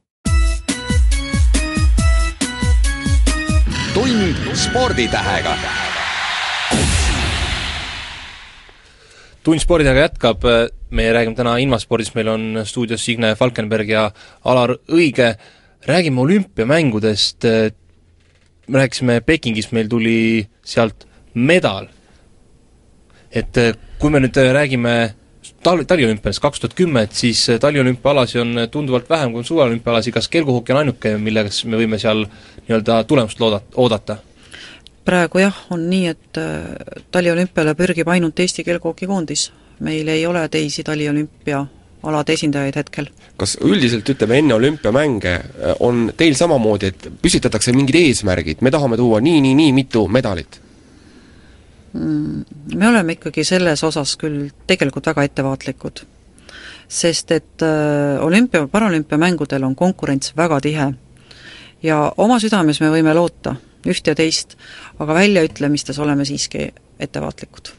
Tund 4.03 4.35
sporditähega. 4.59 5.51
Tund 9.43 9.61
spordiga 9.63 9.93
jätkab, 9.95 10.43
me 10.91 11.05
räägime 11.15 11.37
täna 11.37 11.53
Invaspordist, 11.63 12.15
meil 12.15 12.27
on 12.33 12.43
stuudios 12.67 13.05
Signe 13.05 13.33
Falkenberg 13.39 13.89
ja 13.89 14.09
Alar 14.43 14.75
Õige, 14.91 15.29
räägime 15.87 16.19
olümpiamängudest, 16.21 17.47
me 18.67 18.83
rääkisime 18.83 19.21
Pekingis, 19.21 19.71
meil 19.71 19.87
tuli 19.87 20.47
sealt 20.63 21.07
medal. 21.33 21.87
et 23.33 23.57
kui 23.97 24.11
me 24.13 24.19
nüüd 24.21 24.35
räägime 24.53 25.15
tal-, 25.63 25.85
taliolümpiast 25.87 26.41
kaks 26.43 26.59
tuhat 26.59 26.75
kümme, 26.77 27.05
et 27.07 27.15
siis 27.17 27.45
taliolümpiaalasi 27.59 28.39
on 28.39 28.67
tunduvalt 28.71 29.09
vähem 29.09 29.31
kui 29.33 29.43
suveolümpiaalasi, 29.43 30.11
kas 30.11 30.29
kelguhoki 30.29 30.73
on 30.75 30.83
ainuke, 30.83 31.17
millega 31.17 31.49
me 31.65 31.79
võime 31.79 31.99
seal 32.01 32.25
nii-öelda 32.67 33.03
tulemust 33.09 33.41
looda-, 33.41 33.63
oodata? 33.75 34.17
praegu 35.05 35.41
jah, 35.43 35.55
on 35.73 35.87
nii, 35.89 36.07
et 36.13 36.39
äh, 36.39 36.99
taliolümpiale 37.11 37.75
pürgib 37.75 38.07
ainult 38.07 38.39
Eesti 38.39 38.63
kelguhokikoondis. 38.63 39.51
meil 39.83 40.07
ei 40.07 40.25
ole 40.27 40.47
teisi 40.49 40.83
taliolümpia 40.83 41.65
alade 42.03 42.33
esindajaid 42.33 42.75
hetkel. 42.75 43.07
kas 43.37 43.57
üldiselt, 43.61 44.09
ütleme, 44.09 44.37
enne 44.37 44.53
olümpiamänge 44.53 45.33
äh, 45.33 45.75
on 45.79 46.11
teil 46.17 46.35
samamoodi, 46.35 46.91
et 46.93 47.09
püstitatakse 47.21 47.73
mingid 47.75 47.95
eesmärgid, 47.99 48.61
me 48.61 48.71
tahame 48.71 48.97
tuua 48.97 49.21
nii, 49.21 49.41
nii, 49.41 49.55
nii 49.55 49.73
mitu 49.73 50.07
medalit? 50.07 50.59
Mm, 51.93 52.45
me 52.75 52.87
oleme 52.89 53.13
ikkagi 53.13 53.43
selles 53.45 53.83
osas 53.85 54.15
küll 54.17 54.47
tegelikult 54.67 55.11
väga 55.11 55.27
ettevaatlikud. 55.29 56.05
sest 56.87 57.31
et 57.31 57.61
äh, 57.61 58.21
olümpia, 58.21 58.67
paralümpiamängudel 58.67 59.63
on 59.63 59.75
konkurents 59.75 60.33
väga 60.37 60.59
tihe 60.61 60.93
ja 61.83 62.13
oma 62.17 62.39
südames 62.39 62.81
me 62.81 62.89
võime 62.93 63.13
loota 63.15 63.55
üht 63.89 64.07
ja 64.07 64.15
teist, 64.15 64.55
aga 64.99 65.15
väljaütlemistes 65.17 65.99
oleme 65.99 66.25
siiski 66.25 66.69
ettevaatlikud. 66.99 67.73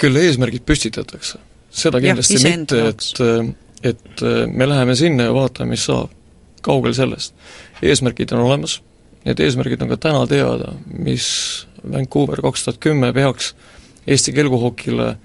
küll 0.00 0.16
eesmärgid 0.16 0.64
püstitatakse, 0.64 1.40
seda 1.70 2.00
kindlasti 2.00 2.38
ja, 2.38 2.56
mitte, 2.56 2.84
et 2.88 3.12
et 3.82 4.22
me 4.52 4.68
läheme 4.68 4.94
sinna 4.96 5.30
ja 5.30 5.34
vaatame, 5.34 5.74
mis 5.74 5.84
saab. 5.88 6.10
kaugel 6.62 6.92
sellest. 6.94 7.34
eesmärgid 7.82 8.32
on 8.36 8.44
olemas, 8.44 8.82
need 9.24 9.40
eesmärgid 9.40 9.82
on 9.82 9.88
ka 9.88 9.96
täna 9.96 10.26
teada, 10.28 10.74
mis 10.92 11.26
Vancouver 11.92 12.42
kaks 12.42 12.64
tuhat 12.64 12.80
kümme 12.80 13.12
peaks 13.12 13.54
Eesti 14.06 14.32
kelguhokile 14.32 15.16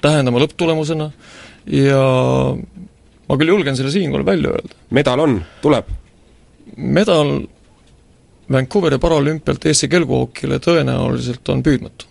tähendama 0.00 0.40
lõpptulemusena 0.42 1.10
ja 1.66 2.02
ma 3.28 3.38
küll 3.38 3.52
julgen 3.52 3.76
selle 3.76 3.90
siinkohal 3.90 4.26
välja 4.26 4.54
öelda. 4.56 4.74
medal 4.90 5.20
on, 5.20 5.38
tuleb? 5.62 5.92
medal 6.76 7.40
Vancouveri 8.52 8.98
paralümpialt 9.02 9.64
Eesti 9.66 9.88
kelguhokile 9.90 10.60
tõenäoliselt 10.62 11.48
on 11.50 11.62
püüdmatu. 11.66 12.06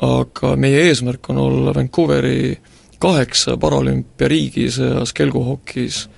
aga 0.00 0.56
meie 0.56 0.86
eesmärk 0.88 1.30
on 1.30 1.38
olla 1.38 1.74
Vancouveri 1.74 2.58
kaheksa 2.98 3.56
paralümpiariigi 3.56 4.70
seas 4.70 5.12
kelguhokis 5.12 6.08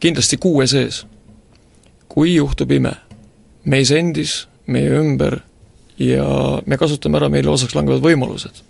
kindlasti 0.00 0.36
kuue 0.36 0.66
sees. 0.66 1.06
kui 2.08 2.34
juhtub 2.34 2.70
ime, 2.72 2.92
meis 3.64 3.90
endis, 3.90 4.48
meie 4.66 4.90
ümber 4.90 5.40
ja 5.98 6.26
me 6.66 6.78
kasutame 6.78 7.18
ära 7.18 7.30
meile 7.32 7.50
osaks 7.50 7.74
langevad 7.74 8.02
võimalused. 8.04 8.62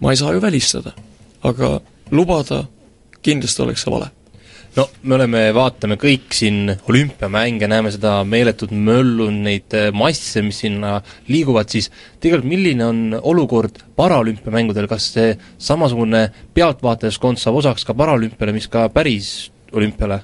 ma 0.00 0.12
ei 0.12 0.20
saa 0.20 0.34
ju 0.34 0.40
välistada, 0.40 0.92
aga 1.42 1.80
lubada 2.10 2.66
kindlasti 3.22 3.62
oleks 3.62 3.84
see 3.84 3.92
vale 3.92 4.10
no 4.76 4.84
me 5.08 5.16
oleme, 5.16 5.42
vaatame 5.56 5.96
kõik 6.00 6.34
siin 6.36 6.70
olümpiamänge, 6.88 7.68
näeme 7.70 7.90
seda 7.94 8.18
meeletut 8.28 8.72
möllu, 8.74 9.28
neid 9.32 9.72
äh, 9.76 9.88
masse, 9.96 10.42
mis 10.44 10.60
sinna 10.64 10.98
liiguvad, 11.32 11.70
siis 11.72 11.88
tegelikult 12.20 12.50
milline 12.50 12.84
on 12.86 13.02
olukord 13.22 13.80
paraolümpiamängudel, 13.96 14.88
kas 14.90 15.08
see 15.14 15.34
samasugune 15.56 16.26
pealtvaatajaskond 16.56 17.40
saab 17.40 17.60
osaks 17.62 17.86
ka 17.88 17.96
paraolümpiale, 17.96 18.56
mis 18.56 18.68
ka 18.72 18.86
päris 18.92 19.50
olümpiale? 19.72 20.20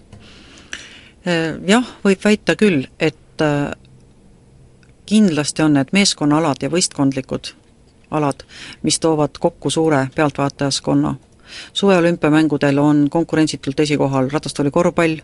Äh, 1.25 1.57
jah, 1.69 1.95
võib 2.05 2.25
väita 2.25 2.57
küll, 2.61 2.85
et 3.01 3.45
äh, 3.45 3.73
kindlasti 5.07 5.63
on 5.63 5.77
need 5.79 5.93
meeskonnaalad 5.93 6.63
ja 6.63 6.71
võistkondlikud 6.71 7.53
alad, 8.11 8.45
mis 8.83 9.01
toovad 9.01 9.39
kokku 9.41 9.71
suure 9.71 10.07
pealtvaatajaskonna. 10.15 11.15
Suveolümpiamängudel 11.73 12.79
on 12.79 13.07
konkurentsitult 13.11 13.81
esikohal 13.81 14.31
ratastoolikorvpall, 14.33 15.17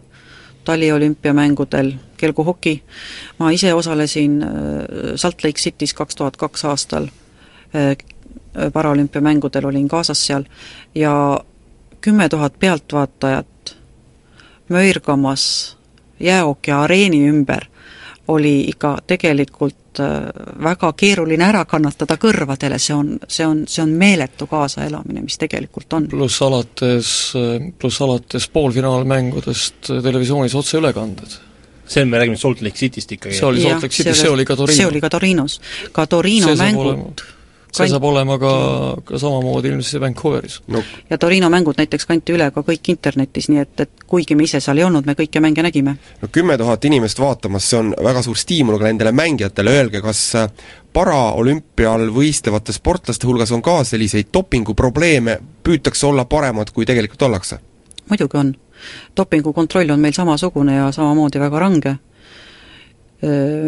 taliolümpiamängudel 0.65 1.93
kelguhoki, 2.17 2.83
ma 3.39 3.51
ise 3.51 3.75
osalesin 3.75 4.43
äh, 4.43 4.51
Salt 5.17 5.45
Lake 5.45 5.61
City's 5.61 5.95
kaks 5.95 6.17
tuhat 6.17 6.37
kaks 6.37 6.65
aastal 6.65 7.07
äh, 7.07 7.97
paraolümpiamängudel, 8.73 9.65
olin 9.65 9.89
kaasas 9.89 10.27
seal, 10.27 10.45
ja 10.95 11.41
kümme 12.01 12.29
tuhat 12.29 12.59
pealtvaatajat 12.59 13.77
möirgamas 14.69 15.77
jääooki 16.21 16.71
areeni 16.73 17.29
ümber 17.29 17.65
oli 18.29 18.61
ikka 18.69 18.99
tegelikult 19.07 20.01
äh, 20.01 20.29
väga 20.63 20.93
keeruline 20.97 21.45
ära 21.49 21.65
kannatada 21.69 22.19
kõrvadele, 22.21 22.79
see 22.79 22.97
on, 22.97 23.15
see 23.29 23.47
on, 23.47 23.65
see 23.69 23.83
on 23.83 23.95
meeletu 23.99 24.47
kaasaelamine, 24.51 25.23
mis 25.25 25.39
tegelikult 25.41 25.99
on. 25.99 26.09
pluss 26.13 26.43
alates, 26.45 27.13
pluss 27.79 28.03
alates 28.05 28.49
poolfinaalmängudest 28.53 29.93
televisioonis 30.03 30.55
otseülekanded. 30.55 31.39
see, 31.89 32.05
me 32.05 32.19
räägime 32.19 32.37
Salt 32.37 32.61
Lake 32.63 32.77
Cityst 32.77 33.13
ikkagi? 33.13 33.37
see 33.37 33.47
oli 33.47 33.63
Salt 33.63 33.83
Lake 33.83 33.95
City, 33.95 34.15
see 34.15 34.31
oli 34.31 34.45
ka 34.45 34.57
Torino. 34.57 34.77
see 34.77 34.87
oli 34.87 35.01
ka 35.01 35.11
Torinos. 35.11 35.61
ka 35.93 36.07
Torino 36.07 36.57
mängud 36.57 37.25
see 37.73 37.89
saab 37.91 38.05
olema 38.05 38.39
ka, 38.41 38.53
ka 39.05 39.19
samamoodi 39.21 39.69
ilmselt 39.73 40.03
Vancouveris 40.03 40.61
no.. 40.73 40.83
ja 41.11 41.19
Torino 41.19 41.51
mängud 41.53 41.79
näiteks 41.79 42.07
kanti 42.09 42.35
üle 42.37 42.51
ka 42.55 42.63
kõik 42.67 42.91
internetis, 42.93 43.49
nii 43.53 43.63
et, 43.63 43.75
et 43.85 44.05
kuigi 44.07 44.37
me 44.39 44.47
ise 44.49 44.61
seal 44.65 44.81
ei 44.81 44.87
olnud, 44.87 45.07
me 45.07 45.15
kõiki 45.19 45.43
mänge 45.45 45.63
nägime. 45.65 45.97
no 46.23 46.29
kümme 46.33 46.59
tuhat 46.59 46.85
inimest 46.89 47.21
vaatamas, 47.21 47.69
see 47.71 47.81
on 47.81 47.95
väga 48.05 48.23
suur 48.25 48.39
stiimul 48.39 48.79
ka 48.79 48.89
nendele 48.89 49.13
mängijatele, 49.13 49.77
öelge, 49.81 50.03
kas 50.05 50.23
äh, 50.39 50.49
paraolümpial 50.97 52.09
võistlevate 52.15 52.73
sportlaste 52.73 53.29
hulgas 53.29 53.53
on 53.53 53.63
ka 53.63 53.83
selliseid 53.85 54.33
dopinguprobleeme, 54.35 55.39
püütakse 55.65 56.07
olla 56.09 56.25
paremad, 56.25 56.73
kui 56.73 56.89
tegelikult 56.89 57.29
ollakse? 57.29 57.61
muidugi 58.09 58.37
on. 58.41 58.55
dopingukontroll 59.17 59.91
on 59.91 60.01
meil 60.01 60.15
samasugune 60.17 60.77
ja 60.77 60.93
samamoodi 60.93 61.41
väga 61.41 61.59
range, 61.59 61.97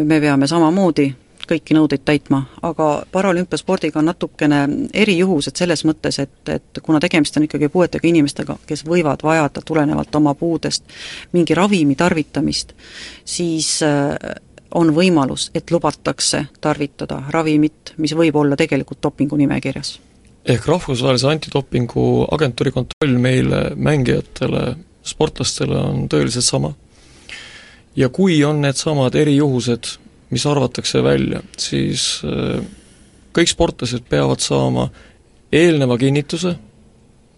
me 0.05 0.19
peame 0.23 0.47
samamoodi 0.47 1.11
kõiki 1.49 1.75
nõudeid 1.75 2.03
täitma, 2.05 2.43
aga 2.61 2.89
paralümpiaspordiga 3.11 3.99
on 3.99 4.09
natukene 4.11 4.61
erijuhused 4.93 5.57
selles 5.57 5.85
mõttes, 5.87 6.19
et, 6.19 6.37
et 6.49 6.81
kuna 6.83 6.99
tegemist 6.99 7.37
on 7.37 7.47
ikkagi 7.47 7.69
puuetega 7.71 8.07
inimestega, 8.07 8.57
kes 8.67 8.85
võivad 8.87 9.23
vajada 9.23 9.63
tulenevalt 9.65 10.15
oma 10.15 10.33
puudest 10.37 10.83
mingi 11.33 11.55
ravimi 11.57 11.95
tarvitamist, 11.95 12.73
siis 13.25 13.77
äh, 13.85 14.15
on 14.73 14.93
võimalus, 14.95 15.49
et 15.55 15.71
lubatakse 15.71 16.45
tarvitada 16.61 17.21
ravimit, 17.29 17.93
mis 17.97 18.13
võib 18.15 18.35
olla 18.39 18.57
tegelikult 18.59 19.01
dopingu 19.03 19.37
nimekirjas. 19.37 19.99
ehk 20.45 20.65
rahvusvahelise 20.65 21.27
antidopingu 21.27 22.27
agentuuri 22.31 22.71
kontroll 22.71 23.17
meile, 23.17 23.71
mängijatele, 23.75 24.75
sportlastele 25.03 25.77
on 25.77 26.07
tõeliselt 26.09 26.45
sama. 26.45 26.73
ja 27.95 28.09
kui 28.09 28.43
on 28.43 28.61
needsamad 28.61 29.15
erijuhused, 29.15 29.97
mis 30.31 30.45
arvatakse 30.47 31.03
välja, 31.03 31.41
siis 31.59 32.21
äh, 32.25 32.61
kõik 33.35 33.51
sportlased 33.51 34.07
peavad 34.09 34.43
saama 34.43 34.89
eelneva 35.51 35.97
kinnituse 35.99 36.55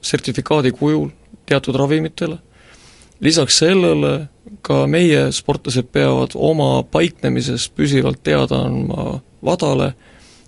sertifikaadi 0.03 0.73
kujul 0.77 1.09
teatud 1.49 1.75
ravimitele, 1.79 2.37
lisaks 3.23 3.57
sellele 3.63 4.13
ka 4.65 4.83
meie 4.87 5.25
sportlased 5.35 5.89
peavad 5.93 6.35
oma 6.35 6.83
paiknemises 6.83 7.69
püsivalt 7.75 8.21
teada 8.23 8.63
andma 8.67 9.19
WADA-le, 9.43 9.93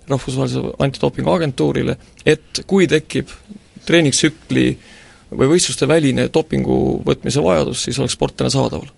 rahvusvahelisele 0.06 0.76
antidopingu 0.84 1.32
agentuurile, 1.32 1.96
et 2.24 2.62
kui 2.68 2.86
tekib 2.86 3.32
treeningtsükli 3.86 4.66
või 5.36 5.50
võistluste 5.56 5.88
väline 5.90 6.28
dopingu 6.32 7.00
võtmise 7.06 7.42
vajadus, 7.42 7.82
siis 7.82 7.98
oleks 7.98 8.14
sportlane 8.14 8.52
saadaval. 8.54 8.88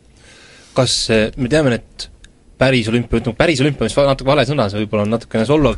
kas 0.74 1.08
me 1.36 1.48
teame, 1.48 1.74
et 1.74 2.10
päris 2.58 2.88
olümpia, 2.90 3.20
ütleme 3.20 3.38
päris 3.38 3.60
olümpia, 3.62 3.86
mis 3.86 3.96
natuke 3.96 4.26
vale 4.28 4.44
sõna, 4.48 4.66
see 4.70 4.82
võib-olla 4.82 5.04
on 5.06 5.12
natukene 5.14 5.46
solvav. 5.46 5.76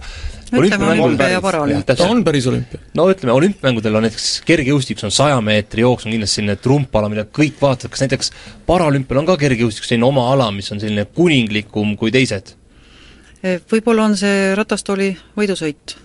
ta 1.86 2.06
on 2.08 2.22
päris 2.24 2.46
olümpia. 2.50 2.80
no 2.96 3.06
ütleme, 3.12 3.32
olümpiamängudel 3.36 3.98
on 4.00 4.06
näiteks 4.08 4.28
kergejõustikus 4.48 5.06
on 5.08 5.14
saja 5.14 5.40
meetri 5.44 5.84
jooks 5.84 6.06
on 6.06 6.14
kindlasti 6.14 6.40
selline 6.40 6.56
trumpala, 6.56 7.10
mida 7.12 7.24
kõik 7.24 7.60
vaatavad, 7.60 7.92
kas 7.92 8.04
näiteks 8.06 8.32
paraolümpial 8.66 9.22
on 9.22 9.28
ka 9.28 9.36
kergejõustikus 9.44 9.92
selline 9.92 10.08
oma 10.08 10.30
ala, 10.32 10.50
mis 10.54 10.72
on 10.72 10.80
selline 10.80 11.04
kuninglikum 11.14 11.96
kui 12.00 12.14
teised? 12.14 12.54
Eh, 13.42 13.60
võib-olla 13.72 14.08
on 14.08 14.16
see 14.20 14.54
ratastooli 14.56 15.12
võidusõit, 15.36 15.96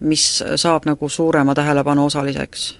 mis 0.00 0.26
saab 0.60 0.88
nagu 0.88 1.08
suurema 1.08 1.54
tähelepanu 1.56 2.08
osaliseks 2.10 2.74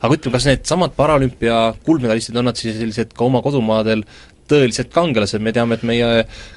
aga 0.00 0.16
ütleme, 0.16 0.36
kas 0.36 0.48
needsamad 0.48 0.96
paralümpia 0.96 1.60
kuldmedalistid, 1.84 2.36
on 2.40 2.48
nad 2.48 2.58
siis 2.58 2.78
sellised 2.80 3.12
ka 3.16 3.26
oma 3.26 3.42
kodumaadel 3.44 4.04
tõelised 4.50 4.90
kangelased, 4.90 5.42
me 5.42 5.52
teame, 5.54 5.78
et 5.78 5.84
meie 5.86 6.08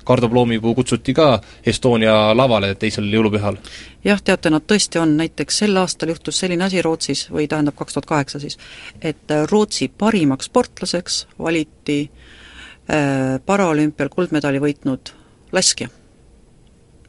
Kardo 0.08 0.30
Ploomipuu 0.32 0.74
kutsuti 0.78 1.14
ka 1.18 1.28
Estonia 1.66 2.16
lavale 2.36 2.74
teisel 2.80 3.10
jõulupühal. 3.12 3.60
jah, 4.06 4.22
teate, 4.22 4.50
nad 4.50 4.66
tõesti 4.68 5.02
on, 5.02 5.16
näiteks 5.20 5.64
sel 5.64 5.78
aastal 5.78 6.14
juhtus 6.14 6.40
selline 6.42 6.66
asi 6.66 6.82
Rootsis, 6.82 7.28
või 7.32 7.48
tähendab, 7.48 7.78
kaks 7.80 7.98
tuhat 7.98 8.10
kaheksa 8.10 8.42
siis, 8.42 8.58
et 9.02 9.36
Rootsi 9.52 9.92
parimaks 9.98 10.50
sportlaseks 10.50 11.26
valiti 11.40 12.00
äh, 12.10 13.40
paraolümpial 13.46 14.10
kuldmedali 14.10 14.64
võitnud 14.64 15.14
laskja. 15.52 15.90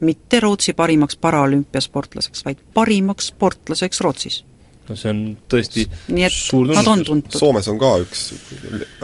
mitte 0.01 0.41
Rootsi 0.41 0.73
parimaks 0.73 1.17
paraolümpiasportlaseks, 1.17 2.45
vaid 2.45 2.59
parimaks 2.75 3.33
sportlaseks 3.33 4.01
Rootsis 4.01 4.45
no 4.89 4.97
see 4.99 5.11
on 5.11 5.21
tõesti 5.51 5.85
nii 6.13 6.25
et 6.27 6.35
suur 6.35 6.69
nad 6.69 6.89
on 6.91 7.03
tuntud. 7.07 7.37
Soomes 7.41 7.69
on 7.73 7.79
ka 7.81 7.91
üks, 8.03 8.25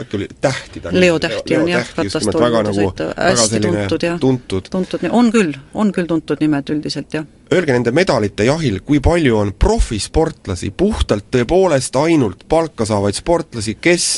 äkki 0.01 0.19
oli 0.19 0.27
Tähti 0.41 0.83
ta 0.83 0.93
Leo 0.93 1.17
Tähti 1.21 1.57
on 1.57 1.69
jah, 1.71 1.87
ratastoolivõidusõit 1.97 3.01
nagu, 3.01 3.15
hästi 3.17 3.61
tuntud 3.65 4.05
jah. 4.05 4.19
tuntud, 4.21 4.69
tuntud, 4.73 5.07
on 5.09 5.31
küll, 5.33 5.55
on 5.73 5.93
küll 5.95 6.09
tuntud 6.09 6.43
nimed 6.43 6.69
üldiselt, 6.73 7.09
jah. 7.15 7.25
Öelge 7.51 7.75
nende 7.75 7.93
medalite 7.95 8.45
jahil, 8.47 8.79
kui 8.85 9.01
palju 9.03 9.39
on 9.39 9.55
profisportlasi, 9.59 10.71
puhtalt 10.77 11.31
tõepoolest 11.33 11.97
ainult 11.99 12.45
palka 12.49 12.87
saavaid 12.87 13.17
sportlasi, 13.17 13.75
kes 13.81 14.11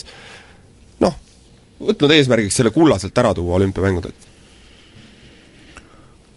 noh, 1.04 1.16
võtnud 1.80 2.14
eesmärgiks 2.18 2.60
selle 2.60 2.74
kullaselt 2.76 3.18
ära 3.24 3.34
tuua 3.38 3.58
olümpiamängudelt? 3.62 4.30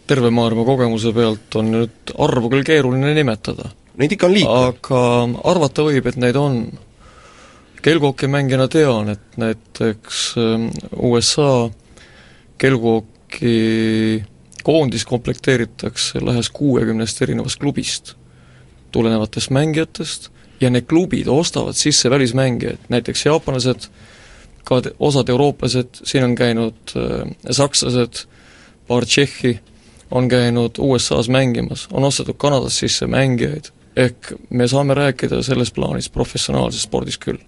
terve 0.07 0.31
maailma 0.31 0.62
kogemuse 0.62 1.11
pealt 1.11 1.57
on 1.59 1.73
nüüd 1.73 2.12
arvu 2.23 2.47
küll 2.53 2.62
keeruline 2.62 3.11
nimetada 3.17 3.73
Neid 3.97 4.13
ikka 4.13 4.27
on 4.29 4.35
liikunud? 4.37 4.75
aga 4.75 5.01
arvata 5.53 5.87
võib, 5.87 6.07
et 6.07 6.21
neid 6.21 6.37
on. 6.37 6.67
kelguhokimängijana 7.87 8.69
tean, 8.69 9.09
et 9.15 9.37
näiteks 9.39 10.23
ähm, 10.43 10.69
USA 10.97 11.71
kelguhoki 12.59 14.25
koondis 14.67 15.05
komplekteeritakse 15.07 16.19
lähes 16.25 16.51
kuuekümnest 16.51 17.23
erinevast 17.23 17.61
klubist 17.61 18.17
tulenevatest 18.97 19.51
mängijatest 19.51 20.31
ja 20.61 20.71
need 20.71 20.87
klubid 20.89 21.29
ostavad 21.29 21.77
sisse 21.77 22.11
välismängijaid, 22.11 22.89
näiteks 22.89 23.27
jaapanlased, 23.27 23.89
ka 24.65 24.81
osad 24.99 25.29
eurooplased, 25.29 26.01
siin 26.05 26.25
on 26.25 26.35
käinud 26.35 26.97
äh, 26.97 27.29
sakslased, 27.51 28.25
paar 28.89 29.05
Tšehhi, 29.05 29.59
on 30.11 30.29
käinud 30.29 30.79
USA-s 30.79 31.29
mängimas, 31.29 31.89
on 31.93 32.05
ostetud 32.05 32.39
Kanadast 32.39 32.81
sisse 32.81 33.07
mängijaid, 33.07 33.69
ehk 33.97 34.33
me 34.51 34.69
saame 34.69 34.95
rääkida 34.95 35.41
selles 35.43 35.73
plaanis 35.73 36.09
professionaalsest 36.13 36.89
spordist 36.89 37.23
küll. 37.25 37.39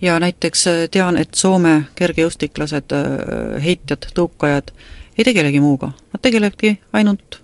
ja 0.00 0.18
näiteks 0.20 0.66
äh, 0.66 0.86
tean, 0.90 1.16
et 1.20 1.34
Soome 1.34 1.90
kergejõustiklased, 1.94 2.94
äh, 2.96 3.62
heitjad, 3.64 4.08
tõukajad 4.16 4.72
ei 5.18 5.24
tegelegi 5.24 5.60
muuga, 5.60 5.92
nad 6.12 6.22
tegelevadki 6.22 6.78
ainult 6.92 7.42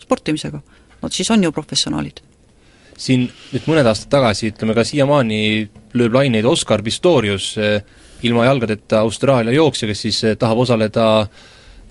sportimisega. 0.00 0.62
Nad 1.02 1.12
siis 1.12 1.30
on 1.30 1.44
ju 1.44 1.52
professionaalid 1.52 2.24
siin 2.98 3.28
nüüd 3.52 3.66
mõned 3.70 3.86
aastad 3.86 4.10
tagasi, 4.10 4.48
ütleme 4.50 4.74
ka 4.74 4.82
siiamaani 4.82 5.68
lööb 5.94 6.16
laineid 6.16 6.46
Oscar 6.50 6.82
Pistorius, 6.82 7.52
äh, 7.58 7.82
ilma 8.26 8.48
jalgadeta 8.48 9.04
Austraalia 9.04 9.52
jooksja, 9.54 9.86
kes 9.86 10.00
siis 10.02 10.22
tahab 10.38 10.64
osaleda 10.64 11.28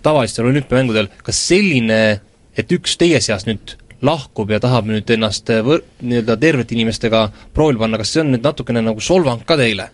tavalistel 0.03 0.49
olümpiamängudel, 0.49 1.07
kas 1.23 1.39
selline, 1.47 2.19
et 2.57 2.71
üks 2.73 2.97
teie 2.99 3.21
seast 3.23 3.47
nüüd 3.47 3.77
lahkub 4.05 4.51
ja 4.51 4.59
tahab 4.61 4.89
nüüd 4.89 5.09
ennast 5.15 5.49
võr-, 5.65 5.85
nii-öelda 6.01 6.37
tervete 6.41 6.75
inimestega 6.77 7.27
proovile 7.53 7.81
panna, 7.81 7.97
kas 8.01 8.13
see 8.13 8.23
on 8.23 8.35
nüüd 8.35 8.45
natukene 8.45 8.83
nagu 8.85 9.01
solvang 9.03 9.45
ka 9.47 9.57
teile? 9.59 9.89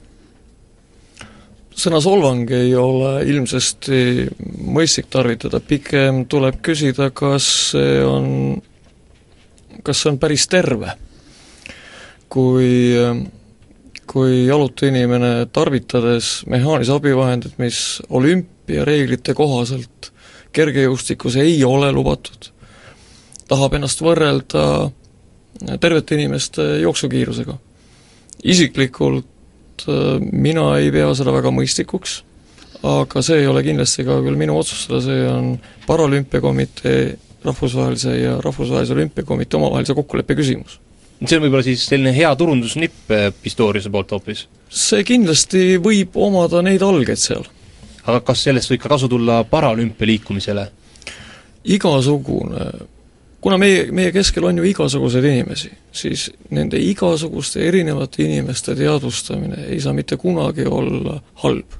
sõna 1.73 1.99
solvang 2.03 2.49
ei 2.53 2.73
ole 2.77 3.23
ilmsesti 3.29 4.27
mõistlik 4.73 5.09
tarvitada, 5.13 5.57
pigem 5.59 6.23
tuleb 6.29 6.59
küsida, 6.65 7.09
kas 7.15 7.47
see 7.73 7.97
on, 8.05 8.27
kas 9.85 10.03
see 10.03 10.13
on 10.13 10.19
päris 10.21 10.47
terve. 10.51 10.93
kui, 12.33 12.97
kui 14.09 14.45
jalutu 14.47 14.87
inimene 14.89 15.45
tarvitades 15.53 16.39
mehaanilisi 16.49 16.93
abivahendeid, 16.95 17.59
mis 17.61 18.01
olümpiareeglite 18.09 19.35
kohaselt 19.37 20.09
kergejõustikus 20.53 21.37
ei 21.41 21.59
ole 21.65 21.91
lubatud, 21.93 22.49
tahab 23.49 23.77
ennast 23.77 24.01
võrrelda 24.03 24.91
tervete 25.79 26.15
inimeste 26.15 26.61
jooksukiirusega. 26.81 27.57
isiklikult 28.43 29.85
äh, 29.87 30.19
mina 30.31 30.77
ei 30.77 30.91
pea 30.91 31.11
seda 31.15 31.31
väga 31.31 31.51
mõistlikuks, 31.55 32.15
aga 32.83 33.21
see 33.23 33.43
ei 33.43 33.47
ole 33.47 33.63
kindlasti 33.63 34.03
ka 34.03 34.19
küll 34.25 34.39
minu 34.39 34.57
otsustada, 34.59 34.99
see 35.03 35.27
on 35.29 35.53
Paralümpiakomitee, 35.87 37.17
Rahvusvahelise 37.43 38.17
ja 38.17 38.37
Rahvusvahelise 38.43 38.93
Olümpiakomitee 38.93 39.57
omavahelise 39.59 39.93
kokkuleppe 39.93 40.35
küsimus. 40.35 40.79
see 41.23 41.37
on 41.37 41.45
võib-olla 41.45 41.63
siis 41.63 41.85
selline 41.87 42.11
hea 42.15 42.35
turundusnipp 42.35 43.11
äh, 43.11 43.29
Pistoriuse 43.41 43.89
poolt 43.89 44.11
hoopis? 44.11 44.47
see 44.69 45.03
kindlasti 45.07 45.77
võib 45.77 46.17
omada 46.17 46.61
neid 46.61 46.81
algeid 46.81 47.21
seal. 47.21 47.45
aga 48.03 48.19
kas 48.19 48.43
sellest 48.43 48.71
võib 48.71 48.81
ka 48.83 48.95
kasu 48.97 49.07
tulla 49.07 49.43
paralümpialiikumisele? 49.47 50.67
igasugune 51.63 52.91
kuna 53.43 53.57
meie, 53.59 53.87
meie 53.91 54.11
keskel 54.15 54.45
on 54.47 54.61
ju 54.61 54.67
igasuguseid 54.69 55.25
inimesi, 55.27 55.71
siis 55.91 56.29
nende 56.55 56.79
igasuguste 56.79 57.63
erinevate 57.67 58.23
inimeste 58.23 58.75
teadvustamine 58.79 59.67
ei 59.67 59.81
saa 59.83 59.93
mitte 59.95 60.17
kunagi 60.17 60.67
olla 60.69 61.19
halb. 61.43 61.79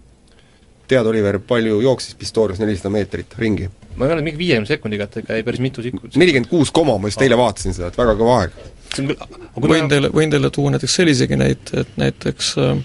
tead, 0.88 1.08
Oliver, 1.08 1.40
palju 1.40 1.80
jooksis 1.82 2.16
Pistorius 2.20 2.60
nelisada 2.60 2.92
meetrit 2.94 3.38
ringi? 3.40 3.70
ma 3.96 4.06
ei 4.06 4.10
mäleta, 4.10 4.26
mingi 4.26 4.38
viiekümne 4.42 4.68
sekundiga, 4.68 5.08
et 5.08 5.22
ikka 5.22 5.38
jäi 5.38 5.46
päris 5.48 5.64
mitu 5.64 5.86
sekundit. 5.86 6.18
nelikümmend 6.20 6.52
kuus 6.52 6.72
koma, 6.72 6.98
ma 6.98 7.12
just 7.12 7.22
eile 7.24 7.38
vaatasin 7.40 7.78
seda, 7.78 7.94
et 7.94 7.98
väga 7.98 8.18
kõva 8.20 8.40
aeg. 8.42 8.60
võin 9.64 9.88
teile, 9.90 10.12
võin 10.12 10.36
teile 10.36 10.52
tuua 10.52 10.76
näiteks 10.76 11.00
sellisegi 11.00 11.40
näite, 11.40 11.86
et 11.86 11.98
näiteks 12.02 12.54
äh, 12.60 12.84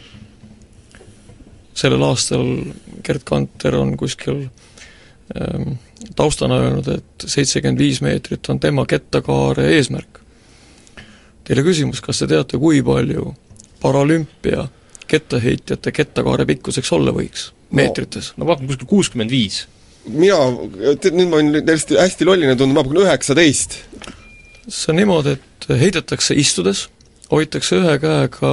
sellel 1.74 2.06
aastal 2.06 2.46
Gerd 3.02 3.26
Kanter 3.26 3.80
on 3.80 3.96
kuskil 3.98 4.44
ähm, 4.44 4.67
taustana 6.16 6.60
öelnud, 6.62 6.88
et 6.88 7.26
seitsekümmend 7.26 7.78
viis 7.78 8.00
meetrit 8.00 8.48
on 8.48 8.60
tema 8.60 8.86
kettakaare 8.88 9.66
eesmärk. 9.76 10.20
Teile 11.44 11.64
küsimus, 11.64 12.00
kas 12.04 12.22
te 12.22 12.28
teate, 12.30 12.60
kui 12.60 12.80
palju 12.84 13.32
paralümpia 13.82 14.68
kettaheitjate 15.08 15.92
kettakaare 15.92 16.46
pikkuseks 16.48 16.92
olla 16.92 17.12
võiks 17.16 17.50
meetrites 17.70 18.32
no,? 18.36 18.44
no 18.44 18.52
pakun 18.52 18.68
kuskil 18.68 18.88
kuuskümmend 18.88 19.32
viis. 19.32 19.62
mina, 20.08 20.38
nüüd 20.78 21.28
ma 21.28 21.40
võin 21.40 21.52
hästi, 21.68 21.98
hästi 22.00 22.28
lolline 22.28 22.56
tundma, 22.56 22.82
ma 22.82 22.86
pakun 22.86 23.02
üheksateist. 23.04 23.78
see 24.68 24.92
on 24.92 25.00
niimoodi, 25.00 25.36
et 25.38 25.68
heidetakse 25.82 26.36
istudes, 26.38 26.86
hoitakse 27.32 27.80
ühe 27.80 27.96
käega 28.02 28.52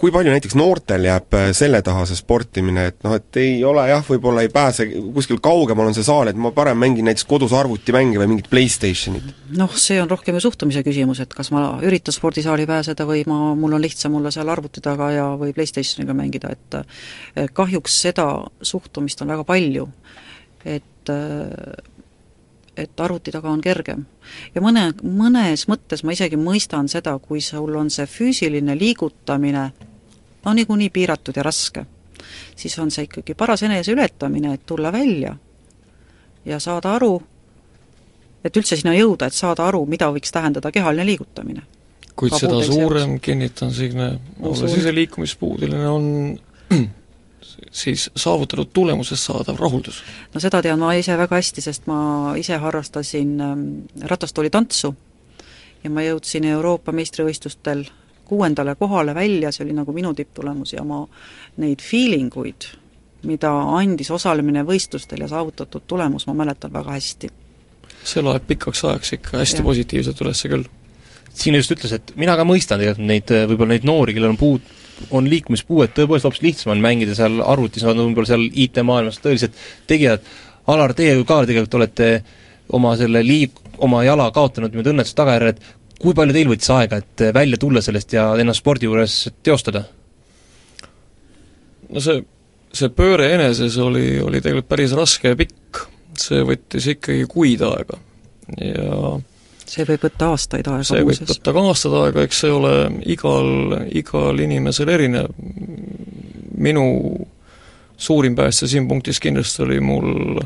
kui 0.00 0.12
palju 0.14 0.32
näiteks 0.32 0.56
noortel 0.56 1.04
jääb 1.04 1.34
äh, 1.36 1.50
selle 1.56 1.82
taha 1.84 2.06
see 2.08 2.16
sportimine, 2.16 2.86
et 2.90 3.02
noh, 3.04 3.14
et 3.18 3.40
ei 3.40 3.58
ole 3.68 3.84
jah, 3.90 4.04
võib-olla 4.06 4.44
ei 4.46 4.52
pääse, 4.52 4.86
kuskil 5.14 5.40
kaugemal 5.44 5.90
on 5.90 5.96
see 5.96 6.06
saal, 6.06 6.30
et 6.30 6.38
ma 6.40 6.52
parem 6.56 6.80
mängin 6.80 7.04
näiteks 7.08 7.26
kodus 7.28 7.52
arvutimänge 7.56 8.20
või 8.22 8.30
mingit 8.32 8.48
Playstationit? 8.52 9.28
noh, 9.58 9.76
see 9.76 10.00
on 10.00 10.08
rohkem 10.10 10.38
ju 10.38 10.44
suhtumise 10.46 10.84
küsimus, 10.86 11.20
et 11.20 11.34
kas 11.36 11.52
ma 11.52 11.66
üritan 11.84 12.16
spordisaali 12.16 12.64
pääseda 12.70 13.04
või 13.08 13.26
ma, 13.28 13.52
mul 13.58 13.76
on 13.76 13.84
lihtsam 13.84 14.16
olla 14.16 14.32
seal 14.32 14.48
arvuti 14.48 14.80
taga 14.84 15.10
ja, 15.12 15.28
või 15.40 15.52
Playstationiga 15.56 16.16
mängida, 16.16 16.54
et 16.56 17.52
kahjuks 17.56 18.00
seda 18.06 18.30
suhtumist 18.62 19.20
on 19.20 19.34
väga 19.34 19.44
palju, 19.48 19.88
et 20.64 20.86
et 22.80 23.00
arvuti 23.02 23.32
taga 23.34 23.50
on 23.50 23.60
kergem. 23.60 24.06
ja 24.54 24.62
mõne, 24.62 24.86
mõnes 25.02 25.66
mõttes 25.68 26.04
ma 26.06 26.14
isegi 26.16 26.38
mõistan 26.40 26.88
seda, 26.88 27.18
kui 27.18 27.42
sul 27.44 27.74
on 27.76 27.90
see 27.90 28.06
füüsiline 28.08 28.78
liigutamine 28.78 29.68
no 30.44 30.52
niikuinii 30.54 30.90
piiratud 30.90 31.36
ja 31.36 31.42
raske, 31.42 31.84
siis 32.56 32.78
on 32.78 32.90
see 32.90 33.04
ikkagi 33.08 33.34
paras 33.34 33.62
eneseületamine, 33.62 34.54
et 34.54 34.66
tulla 34.66 34.92
välja 34.92 35.36
ja 36.44 36.60
saada 36.60 36.94
aru, 36.94 37.22
et 38.44 38.56
üldse 38.56 38.76
sinna 38.76 38.94
jõuda, 38.96 39.28
et 39.28 39.36
saada 39.36 39.66
aru, 39.68 39.84
mida 39.86 40.08
võiks 40.12 40.32
tähendada 40.32 40.72
kehaline 40.72 41.06
liigutamine. 41.06 41.62
kuid 42.16 42.34
seda 42.36 42.62
suurem, 42.64 43.18
kinnitan 43.20 43.72
Signe, 43.72 44.18
olles 44.40 44.76
ise 44.76 44.94
liikumispuudeline, 44.94 45.88
on 45.88 46.38
siis 47.82 48.10
saavutatud 48.16 48.72
tulemusest 48.72 49.24
saadav 49.24 49.60
rahuldus? 49.60 50.02
no 50.34 50.40
seda 50.40 50.62
tean 50.62 50.78
ma 50.80 50.94
ise 50.94 51.16
väga 51.18 51.36
hästi, 51.36 51.64
sest 51.64 51.86
ma 51.86 52.34
ise 52.36 52.56
harrastasin 52.60 53.40
ähm, 53.40 53.64
ratastoolitantsu 54.02 54.94
ja 55.84 55.90
ma 55.90 56.04
jõudsin 56.04 56.44
Euroopa 56.44 56.92
meistrivõistlustel 56.92 57.86
kuuendale 58.30 58.76
kohale 58.78 59.14
välja, 59.16 59.52
see 59.52 59.66
oli 59.66 59.76
nagu 59.76 59.92
minu 59.96 60.12
tipptulemus 60.16 60.74
ja 60.76 60.84
ma 60.86 61.02
neid 61.60 61.82
feeling 61.82 62.34
uid, 62.38 62.68
mida 63.28 63.52
andis 63.76 64.10
osalemine 64.14 64.64
võistlustel 64.66 65.24
ja 65.24 65.30
saavutatud 65.30 65.86
tulemus, 65.90 66.28
ma 66.30 66.36
mäletan 66.42 66.72
väga 66.72 66.96
hästi. 66.96 67.30
see 68.04 68.22
loeb 68.24 68.46
pikaks 68.48 68.84
ajaks 68.84 69.16
ikka 69.18 69.40
hästi 69.42 69.60
ja. 69.60 69.64
positiivselt 69.64 70.20
üles 70.24 70.44
küll. 70.48 70.68
Signe 71.40 71.60
just 71.60 71.70
ütles, 71.70 71.92
et 71.94 72.12
mina 72.18 72.34
ka 72.36 72.44
mõistan 72.48 72.80
tegelikult 72.80 73.06
neid, 73.06 73.32
võib-olla 73.50 73.74
neid 73.74 73.84
noori, 73.86 74.14
kellel 74.16 74.32
on 74.32 74.38
puud, 74.40 74.70
on 75.14 75.28
liikumispuuet 75.30 75.92
tõepoolest 75.96 76.26
hoopis 76.26 76.42
lihtsam 76.44 76.72
on 76.74 76.82
mängida 76.84 77.14
seal 77.16 77.38
arvutis, 77.44 77.84
nad 77.86 77.98
on 77.98 78.10
võib-olla 78.10 78.32
seal 78.32 78.46
IT-maailmas 78.50 79.20
tõelised 79.24 79.58
tegijad, 79.90 80.24
Alar, 80.70 80.92
teie 80.94 81.14
ju 81.16 81.24
ka 81.26 81.40
tegelikult 81.48 81.78
olete 81.80 82.08
oma 82.76 82.92
selle 82.98 83.22
liik-, 83.26 83.58
oma 83.82 84.02
jala 84.04 84.28
kaotanud 84.34 84.70
niimoodi 84.70 84.92
õnnetuse 84.92 85.16
tagajärjel, 85.18 85.54
et 85.54 85.79
kui 86.00 86.16
palju 86.16 86.36
teil 86.36 86.50
võttis 86.50 86.70
aega, 86.74 87.00
et 87.00 87.24
välja 87.36 87.60
tulla 87.60 87.82
sellest 87.84 88.14
ja 88.16 88.30
ennast 88.40 88.64
spordi 88.64 88.88
juures 88.88 89.22
teostada? 89.44 89.84
no 91.90 92.02
see, 92.04 92.22
see 92.72 92.92
pööre 92.94 93.32
eneses 93.34 93.78
oli, 93.82 94.20
oli 94.22 94.40
tegelikult 94.40 94.70
päris 94.70 94.94
raske 94.96 95.34
ja 95.34 95.38
pikk. 95.38 95.86
see 96.20 96.44
võttis 96.46 96.86
ikkagi 96.94 97.26
kuid 97.30 97.62
aega 97.66 97.98
ja 98.58 99.18
see 99.70 99.86
võib 99.86 100.06
võtta 100.08 100.30
aastaid 100.34 100.68
aega 100.68 100.86
see 100.86 101.02
muuses. 101.02 101.22
võib 101.22 101.34
võtta 101.34 101.54
ka 101.54 101.66
aastaid 101.70 101.98
aega, 102.00 102.24
eks 102.26 102.40
see 102.44 102.54
ole 102.54 102.74
igal, 103.12 103.50
igal 103.90 104.42
inimesel 104.46 104.90
erinev. 104.90 105.30
minu 106.60 106.84
suurim 108.00 108.34
päästja 108.36 108.68
siin 108.68 108.88
punktis 108.88 109.20
kindlasti 109.20 109.62
oli 109.62 109.80
mul, 109.80 110.40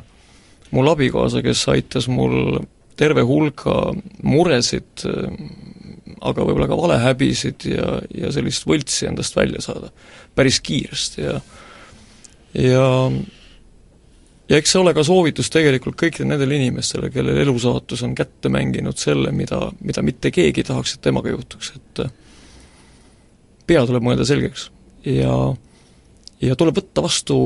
mul 0.74 0.90
abikaasa, 0.90 1.42
kes 1.42 1.68
aitas 1.72 2.08
mul 2.10 2.58
terve 2.96 3.24
hulga 3.26 3.92
muresid, 4.22 5.04
aga 6.24 6.46
võib-olla 6.46 6.68
ka 6.70 6.78
valehäbisid 6.78 7.66
ja, 7.68 7.98
ja 8.14 8.32
sellist 8.34 8.66
võltsi 8.68 9.08
endast 9.10 9.36
välja 9.36 9.62
saada. 9.64 9.90
Päris 10.34 10.60
kiiresti 10.64 11.24
ja 11.26 11.40
ja 12.54 12.86
ja 14.48 14.58
eks 14.60 14.74
see 14.74 14.80
ole 14.80 14.94
ka 14.94 15.02
soovitus 15.06 15.50
tegelikult 15.50 15.96
kõikidele 16.00 16.34
nendele 16.34 16.58
inimestele, 16.60 17.10
kellel 17.10 17.40
elusaatus 17.42 18.04
on 18.06 18.14
kätte 18.14 18.52
mänginud 18.52 19.00
selle, 19.00 19.32
mida, 19.34 19.60
mida 19.80 20.04
mitte 20.04 20.30
keegi 20.34 20.62
ei 20.62 20.68
tahaks, 20.70 20.94
et 20.94 21.04
temaga 21.08 21.32
juhtuks, 21.32 21.72
et 21.76 22.04
pea 23.66 23.84
tuleb 23.88 24.04
mõelda 24.04 24.26
selgeks. 24.28 24.68
Ja 25.08 25.34
ja 26.44 26.56
tuleb 26.58 26.76
võtta 26.76 27.04
vastu 27.04 27.38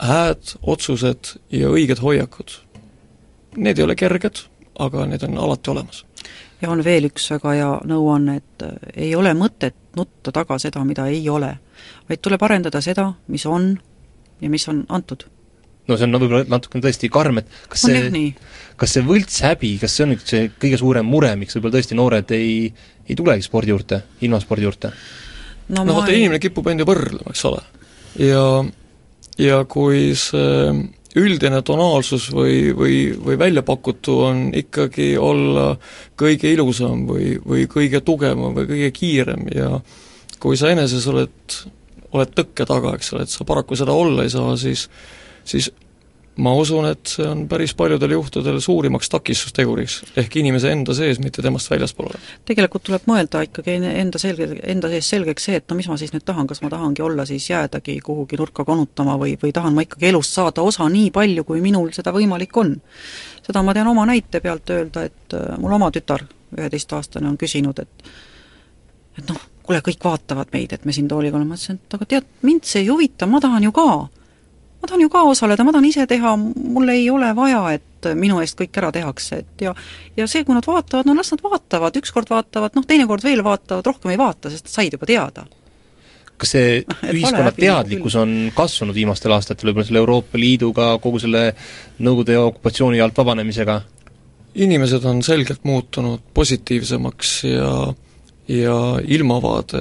hääd 0.00 0.56
otsused 0.62 1.36
ja 1.54 1.70
õiged 1.70 2.00
hoiakud. 2.02 2.56
Need 3.56 3.78
ei 3.78 3.86
ole 3.86 3.94
kerged, 3.98 4.42
aga 4.78 5.06
need 5.06 5.22
on 5.22 5.38
alati 5.38 5.70
olemas. 5.70 6.04
ja 6.60 6.70
on 6.70 6.84
veel 6.84 7.10
üks 7.10 7.30
väga 7.34 7.54
hea 7.54 7.70
nõuanne, 7.86 8.36
et 8.40 8.66
äh, 8.66 8.90
ei 9.08 9.14
ole 9.14 9.34
mõtet 9.38 9.76
nutta 9.96 10.32
taga 10.32 10.58
seda, 10.58 10.84
mida 10.84 11.06
ei 11.06 11.28
ole, 11.28 11.52
vaid 12.08 12.22
tuleb 12.22 12.42
arendada 12.42 12.80
seda, 12.80 13.12
mis 13.28 13.46
on 13.46 13.74
ja 14.40 14.50
mis 14.50 14.68
on 14.68 14.84
antud 14.88 15.26
no 15.88 15.98
see 15.98 16.06
on 16.06 16.14
no, 16.14 16.20
võib-olla 16.22 16.48
natukene 16.48 16.84
tõesti 16.86 17.10
karm, 17.12 17.42
et 17.42 17.50
kas 17.68 17.84
on 17.88 17.96
see, 17.96 18.24
kas 18.80 18.96
see 18.96 19.04
võltshäbi, 19.04 19.74
kas 19.82 19.96
see 19.96 20.06
on 20.06 20.14
nüüd 20.14 20.24
see 20.28 20.48
kõige 20.60 20.80
suurem 20.80 21.08
mure, 21.08 21.34
miks 21.40 21.56
võib-olla 21.58 21.76
tõesti 21.76 21.98
noored 21.98 22.34
ei, 22.36 22.54
ei 23.04 23.18
tulegi 23.18 23.44
spordi 23.44 23.74
juurde, 23.74 24.00
ilmaspordi 24.24 24.64
juurde? 24.64 24.92
no, 25.68 25.84
no 25.84 25.98
vaata 25.98 26.12
ei..., 26.12 26.22
inimene 26.22 26.40
kipub 26.42 26.70
end 26.72 26.84
ju 26.84 26.88
võrdlema, 26.88 27.34
eks 27.34 27.44
ole. 27.50 27.60
ja, 28.24 28.44
ja 29.40 29.60
kui 29.68 30.12
see 30.18 30.72
üldine 31.18 31.60
tonaalsus 31.62 32.28
või, 32.34 32.72
või, 32.74 32.96
või 33.14 33.38
välja 33.38 33.62
pakutu 33.66 34.18
on 34.26 34.48
ikkagi 34.56 35.14
olla 35.20 35.74
kõige 36.18 36.50
ilusam 36.50 37.04
või, 37.08 37.36
või 37.38 37.68
kõige 37.70 38.02
tugevam 38.04 38.56
või 38.56 38.66
kõige 38.70 38.90
kiirem 38.96 39.46
ja 39.54 39.78
kui 40.42 40.58
sa 40.60 40.72
eneses 40.74 41.06
oled, 41.10 41.58
oled 42.12 42.34
tõkke 42.34 42.66
taga, 42.68 42.96
eks 42.98 43.12
ole, 43.14 43.24
et 43.24 43.32
sa 43.32 43.46
paraku 43.46 43.78
seda 43.78 43.94
olla 43.94 44.26
ei 44.26 44.32
saa, 44.34 44.56
siis 44.60 44.88
siis 45.44 45.70
ma 46.36 46.54
usun, 46.58 46.86
et 46.90 47.06
see 47.14 47.26
on 47.28 47.44
päris 47.50 47.74
paljudel 47.78 48.16
juhtudel 48.16 48.58
suurimaks 48.62 49.10
takistusteguriks, 49.12 50.00
ehk 50.18 50.36
inimese 50.40 50.72
enda 50.74 50.94
sees, 50.96 51.20
mitte 51.22 51.42
temast 51.44 51.70
väljaspool 51.70 52.10
tegelikult 52.48 52.84
tuleb 52.88 53.06
mõelda 53.08 53.44
ikkagi 53.46 53.76
enda 53.90 54.18
selge, 54.18 54.48
enda 54.70 54.90
sees 54.92 55.10
selgeks 55.14 55.46
see, 55.48 55.60
et 55.60 55.68
no 55.70 55.78
mis 55.78 55.88
ma 55.90 55.98
siis 56.00 56.14
nüüd 56.14 56.24
tahan, 56.26 56.48
kas 56.50 56.62
ma 56.64 56.70
tahangi 56.72 57.04
olla 57.06 57.26
siis 57.28 57.46
jäädagi 57.50 58.00
kuhugi 58.04 58.38
nurka 58.40 58.66
konutama 58.66 59.16
või, 59.20 59.36
või 59.40 59.54
tahan 59.54 59.76
ma 59.76 59.84
ikkagi 59.86 60.10
elust 60.10 60.34
saada 60.34 60.64
osa 60.66 60.88
nii 60.90 61.12
palju, 61.14 61.46
kui 61.46 61.62
minul 61.64 61.92
seda 61.94 62.12
võimalik 62.14 62.56
on. 62.60 62.74
seda 63.46 63.62
ma 63.62 63.74
tean 63.76 63.90
oma 63.92 64.06
näite 64.08 64.40
pealt 64.40 64.70
öelda, 64.74 65.06
et 65.06 65.38
äh, 65.38 65.54
mul 65.58 65.76
oma 65.78 65.90
tütar, 65.94 66.26
üheteistaastane, 66.56 67.28
on 67.28 67.38
küsinud, 67.38 67.78
et 67.78 68.14
et 69.18 69.28
noh, 69.30 69.38
kuule, 69.62 69.78
kõik 69.84 70.02
vaatavad 70.02 70.50
meid, 70.52 70.72
et 70.74 70.84
me 70.84 70.92
siin 70.92 71.06
tooliga 71.08 71.38
oleme, 71.38 71.54
ma 71.54 71.58
ütlesin, 71.58 71.78
et 71.78 71.94
aga 71.94 72.06
tead, 72.10 72.28
mind 72.42 72.66
see 72.66 72.82
ei 72.82 72.90
huvita, 72.90 73.28
ma 73.30 73.38
tahan 73.40 73.68
ju 73.68 73.72
ka 73.74 73.86
ma 74.84 74.88
tahan 74.90 75.00
ju 75.00 75.08
ka 75.08 75.24
osaleda, 75.24 75.64
ma 75.64 75.72
tahan 75.72 75.88
ise 75.88 76.04
teha, 76.08 76.34
mul 76.36 76.92
ei 76.92 77.08
ole 77.10 77.30
vaja, 77.36 77.62
et 77.78 78.08
minu 78.20 78.36
eest 78.44 78.58
kõik 78.58 78.76
ära 78.82 78.90
tehakse, 78.92 79.40
et 79.40 79.64
ja 79.64 79.72
ja 80.18 80.26
see, 80.28 80.44
kui 80.44 80.56
nad 80.56 80.66
vaatavad, 80.68 81.08
no 81.08 81.16
las 81.16 81.32
nad 81.32 81.40
vaatavad, 81.40 81.96
ükskord 81.96 82.28
vaatavad, 82.28 82.76
noh 82.76 82.84
teinekord 82.84 83.24
veel 83.24 83.40
vaatavad, 83.46 83.86
rohkem 83.88 84.12
ei 84.12 84.20
vaata, 84.20 84.52
sest 84.52 84.68
said 84.68 84.92
juba 84.92 85.08
teada. 85.08 85.46
kas 86.36 86.52
see 86.52 86.82
ühiskonna 87.14 87.54
teadlikkus 87.56 88.18
on 88.20 88.52
kasvanud 88.54 88.94
viimastel 88.94 89.32
aastatel 89.32 89.70
võib-olla 89.70 89.88
selle 89.88 90.02
Euroopa 90.02 90.38
Liiduga, 90.38 90.92
kogu 91.00 91.22
selle 91.22 91.44
Nõukogude 91.98 92.38
okupatsiooni 92.50 93.00
alt 93.00 93.16
vabanemisega? 93.16 93.80
inimesed 94.54 95.04
on 95.10 95.22
selgelt 95.26 95.64
muutunud 95.66 96.20
positiivsemaks 96.34 97.30
ja 97.48 97.70
ja 98.48 98.74
ilmavaade 99.08 99.80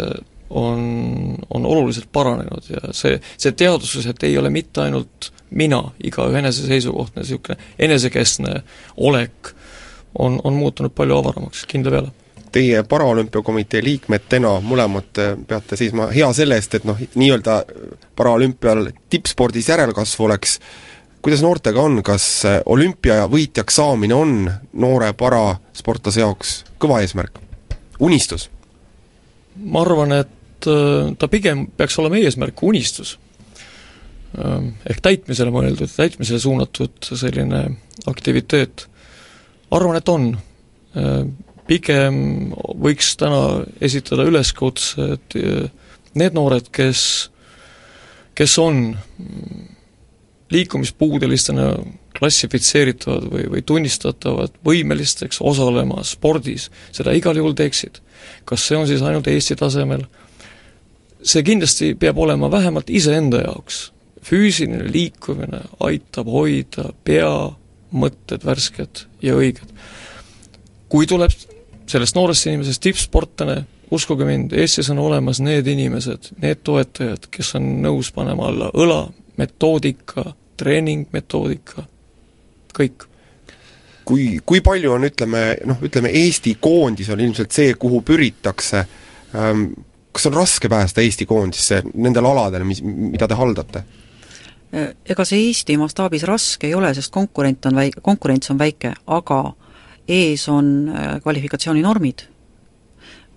on, 0.53 1.37
on 1.49 1.65
oluliselt 1.65 2.09
paranenud 2.11 2.69
ja 2.69 2.93
see, 2.93 3.19
see 3.37 3.51
teadvusus, 3.57 4.05
et 4.09 4.23
ei 4.23 4.37
ole 4.37 4.49
mitte 4.53 4.81
ainult 4.85 5.31
mina, 5.49 5.81
igaühe 6.03 6.39
enese 6.39 6.67
seisukohtne 6.67 7.21
niisugune 7.21 7.57
enesekeskne 7.79 8.61
olek, 8.97 9.53
on, 10.19 10.39
on 10.43 10.53
muutunud 10.53 10.93
palju 10.95 11.17
avaramaks, 11.17 11.65
kindla 11.69 11.91
peale. 11.91 12.11
Teie 12.53 12.83
Paraolümpiakomitee 12.85 13.81
liikmetena 13.83 14.59
mõlemad 14.61 15.21
peate 15.49 15.77
seisma 15.77 16.11
hea 16.13 16.27
selle 16.37 16.59
eest, 16.61 16.77
et 16.77 16.83
noh, 16.85 16.99
nii-öelda 17.17 17.63
paraolümpial 18.15 18.91
tippspordis 19.09 19.71
järelkasv 19.73 20.21
oleks, 20.27 20.59
kuidas 21.25 21.41
noortega 21.41 21.81
on, 21.81 22.03
kas 22.05 22.27
olümpia 22.69 23.23
võitjaks 23.31 23.81
saamine 23.81 24.13
on 24.13 24.35
noore 24.73 25.13
parasportlase 25.17 26.21
jaoks 26.21 26.59
kõva 26.77 27.01
eesmärk, 27.01 27.41
unistus? 27.99 28.51
ma 29.57 29.81
arvan, 29.81 30.13
et 30.21 30.42
ta 30.65 31.29
pigem 31.31 31.67
peaks 31.77 31.97
olema 32.01 32.19
eesmärk, 32.21 32.63
unistus. 32.63 33.17
Ähm, 34.33 34.73
ehk 34.89 35.01
täitmisele 35.05 35.53
mõeldud, 35.53 35.91
täitmisele 35.93 36.39
suunatud 36.41 37.09
selline 37.09 37.65
aktiviteet. 38.09 38.87
arvan, 39.71 39.97
et 39.97 40.09
on. 40.09 40.37
Äh, 40.97 41.25
pigem 41.67 42.51
võiks 42.83 43.13
täna 43.17 43.63
esitada 43.81 44.25
üleskutse, 44.27 45.13
et 45.15 45.37
äh, 45.39 45.69
need 46.19 46.35
noored, 46.35 46.67
kes, 46.75 47.29
kes 48.35 48.57
on 48.59 48.97
liikumispuudelistena 50.53 51.69
klassifitseeritavad 52.17 53.25
või, 53.31 53.45
või 53.49 53.63
tunnistatavad 53.65 54.57
võimelisteks 54.65 55.41
osalema 55.41 56.03
spordis, 56.05 56.69
seda 56.93 57.15
igal 57.17 57.37
juhul 57.39 57.55
teeksid. 57.57 58.01
kas 58.45 58.67
see 58.67 58.77
on 58.77 58.87
siis 58.87 59.01
ainult 59.01 59.27
Eesti 59.27 59.55
tasemel 59.55 60.05
see 61.23 61.43
kindlasti 61.43 61.93
peab 61.99 62.17
olema 62.19 62.51
vähemalt 62.51 62.89
iseenda 62.89 63.43
jaoks. 63.45 63.91
füüsiline 64.23 64.87
liikumine 64.91 65.59
aitab 65.83 66.29
hoida 66.31 66.93
pea, 67.03 67.51
mõtted 67.91 68.45
värsked 68.45 69.05
ja 69.21 69.35
õiged. 69.35 69.67
kui 70.89 71.07
tuleb 71.07 71.31
sellest 71.87 72.15
noorest 72.15 72.47
inimesest 72.47 72.81
tippsportlane, 72.81 73.63
uskuge 73.91 74.25
mind, 74.25 74.53
Eestis 74.53 74.89
on 74.89 74.99
olemas 74.99 75.39
need 75.39 75.67
inimesed, 75.67 76.31
need 76.41 76.61
toetajad, 76.63 77.27
kes 77.31 77.55
on 77.59 77.67
nõus 77.83 78.11
panema 78.13 78.47
alla 78.47 78.69
õla, 78.73 79.01
metoodika, 79.37 80.33
treeningmetoodika, 80.57 81.83
kõik 82.77 83.07
kui, 84.05 84.39
kui 84.45 84.61
palju 84.63 84.93
on, 84.95 85.07
ütleme, 85.07 85.43
noh, 85.67 85.81
ütleme 85.83 86.11
Eesti 86.23 86.57
koondis 86.61 87.09
on 87.13 87.23
ilmselt 87.23 87.55
see, 87.55 87.73
kuhu 87.79 88.01
püritakse 88.05 88.83
ähm,, 89.35 89.71
kas 90.13 90.29
on 90.29 90.37
raske 90.37 90.69
pääseda 90.69 91.01
Eesti 91.01 91.25
koondisse 91.25 91.81
nendel 91.93 92.25
aladel, 92.29 92.63
mis, 92.69 92.81
mida 92.85 93.27
te 93.27 93.37
haldate? 93.37 93.83
ega 94.73 95.25
see 95.27 95.49
Eesti 95.49 95.75
mastaabis 95.77 96.23
raske 96.25 96.67
ei 96.69 96.73
ole, 96.73 96.89
sest 96.97 97.13
konkurent 97.13 97.65
on 97.69 97.75
väike, 97.77 98.01
konkurents 98.01 98.49
on 98.49 98.57
väike, 98.57 98.93
aga 99.05 99.41
ees 100.09 100.47
on 100.49 100.89
äh, 100.89 101.09
kvalifikatsiooninormid, 101.21 102.25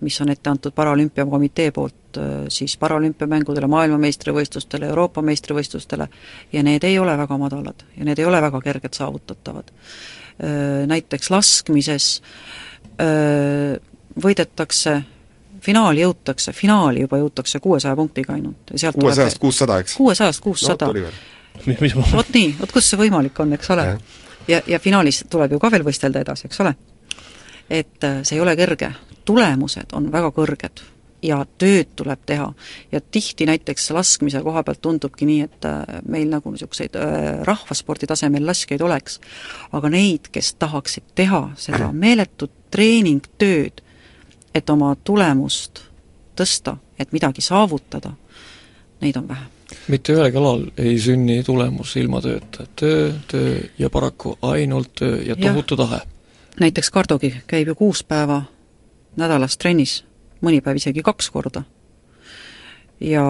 mis 0.06 0.16
on 0.20 0.32
ette 0.32 0.50
antud 0.50 0.74
Paralümpiakomitee 0.76 1.70
poolt 1.76 2.20
äh, 2.20 2.46
siis 2.52 2.76
paralümpiamängudele, 2.80 3.68
maailmameistrivõistlustele, 3.68 4.88
Euroopa 4.88 5.22
meistrivõistlustele, 5.28 6.08
ja 6.52 6.62
need 6.64 6.84
ei 6.88 6.98
ole 6.98 7.18
väga 7.18 7.38
madalad 7.40 7.84
ja 7.96 8.08
need 8.08 8.22
ei 8.22 8.28
ole 8.28 8.40
väga 8.42 8.60
kergelt 8.64 8.96
saavutatavad. 8.96 9.72
Äh, 10.40 10.86
näiteks 10.88 11.30
laskmises 11.32 12.14
võidetakse 14.24 14.92
finaali 15.66 16.04
jõutakse, 16.04 16.54
finaali 16.56 17.04
juba 17.06 17.20
jõutakse 17.20 17.60
kuuesaja 17.62 17.96
punktiga 17.98 18.36
ainult 18.36 18.72
ja 18.72 18.84
sealt 18.84 18.98
kuuesajast 19.00 19.40
kuussada, 19.42 19.78
eks? 19.82 19.96
kuuesajast 19.98 20.44
kuussada. 20.44 20.90
vot 22.12 22.34
nii, 22.34 22.50
vot 22.60 22.72
kus 22.72 22.90
see 22.90 23.00
võimalik 23.00 23.40
on, 23.42 23.54
eks 23.56 23.72
ole. 23.74 23.86
ja, 24.48 24.60
ja 24.66 24.80
finaalis 24.82 25.24
tuleb 25.30 25.56
ju 25.56 25.62
ka 25.62 25.70
veel 25.74 25.86
võistelda 25.86 26.22
edasi, 26.22 26.50
eks 26.50 26.60
ole. 26.64 26.76
et 27.70 28.04
äh, 28.04 28.20
see 28.22 28.38
ei 28.38 28.44
ole 28.44 28.56
kerge, 28.58 28.92
tulemused 29.26 29.96
on 29.98 30.12
väga 30.12 30.30
kõrged 30.36 30.84
ja 31.22 31.40
tööd 31.58 31.94
tuleb 31.96 32.22
teha. 32.26 32.52
ja 32.92 33.00
tihti 33.00 33.46
näiteks 33.46 33.90
laskmise 33.90 34.42
koha 34.42 34.62
pealt 34.62 34.80
tundubki 34.84 35.26
nii, 35.26 35.40
et 35.48 35.66
äh, 35.68 36.00
meil 36.08 36.28
nagu 36.30 36.52
niisuguseid 36.52 36.96
äh, 37.00 37.40
rahvaspordi 37.48 38.06
tasemel 38.06 38.46
laskjaid 38.46 38.82
oleks, 38.82 39.20
aga 39.72 39.90
neid, 39.92 40.30
kes 40.32 40.54
tahaksid 40.60 41.10
teha 41.14 41.42
seda 41.56 41.90
meeletut 41.92 42.52
treeningtööd, 42.70 43.82
et 44.56 44.70
oma 44.70 44.94
tulemust 45.04 45.82
tõsta, 46.36 46.76
et 46.98 47.12
midagi 47.12 47.44
saavutada, 47.44 48.14
neid 49.00 49.16
on 49.20 49.28
vähe. 49.28 49.46
mitte 49.88 50.14
ühelgi 50.14 50.38
alal 50.38 50.66
ei 50.78 50.98
sünni 51.02 51.42
tulemus 51.44 51.96
ilma 51.96 52.20
tööta, 52.22 52.66
töö, 52.76 53.12
töö 53.28 53.56
ja 53.78 53.90
paraku 53.90 54.38
ainult 54.42 54.94
töö 54.94 55.22
ja 55.26 55.36
tohutu 55.36 55.76
tahe. 55.76 56.00
näiteks 56.60 56.90
Kardogi 56.90 57.34
käib 57.46 57.68
ju 57.68 57.74
kuus 57.74 58.04
päeva 58.04 58.42
nädalas 59.16 59.58
trennis, 59.58 60.04
mõni 60.40 60.60
päev 60.62 60.76
isegi 60.76 61.02
kaks 61.02 61.30
korda. 61.30 61.62
ja 63.00 63.24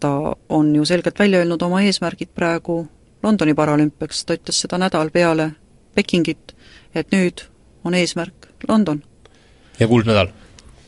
ta 0.00 0.36
on 0.48 0.76
ju 0.76 0.84
selgelt 0.84 1.18
välja 1.18 1.38
öelnud 1.38 1.62
oma 1.62 1.82
eesmärgid 1.82 2.28
praegu 2.34 2.88
Londoni 3.22 3.54
paralümpiaks, 3.54 4.24
ta 4.24 4.34
ütles 4.34 4.60
seda 4.62 4.78
nädal 4.78 5.10
peale 5.10 5.50
Pekingit, 5.94 6.54
et 6.94 7.10
nüüd 7.12 7.42
on 7.84 7.94
eesmärk 7.94 8.46
London. 8.68 9.02
Ja 9.78 9.88
kuldmedal? 9.88 10.32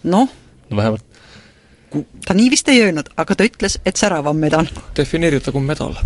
noh, 0.04 0.28
no 0.70 0.76
vähemalt 0.76 1.04
ta 2.24 2.34
nii 2.36 2.50
vist 2.52 2.68
ei 2.70 2.82
öelnud, 2.84 3.10
aga 3.18 3.36
ta 3.36 3.46
ütles, 3.46 3.78
et 3.86 3.98
säravam 3.98 4.38
medal. 4.38 4.68
defineeritagu 4.96 5.60
medal. 5.60 5.96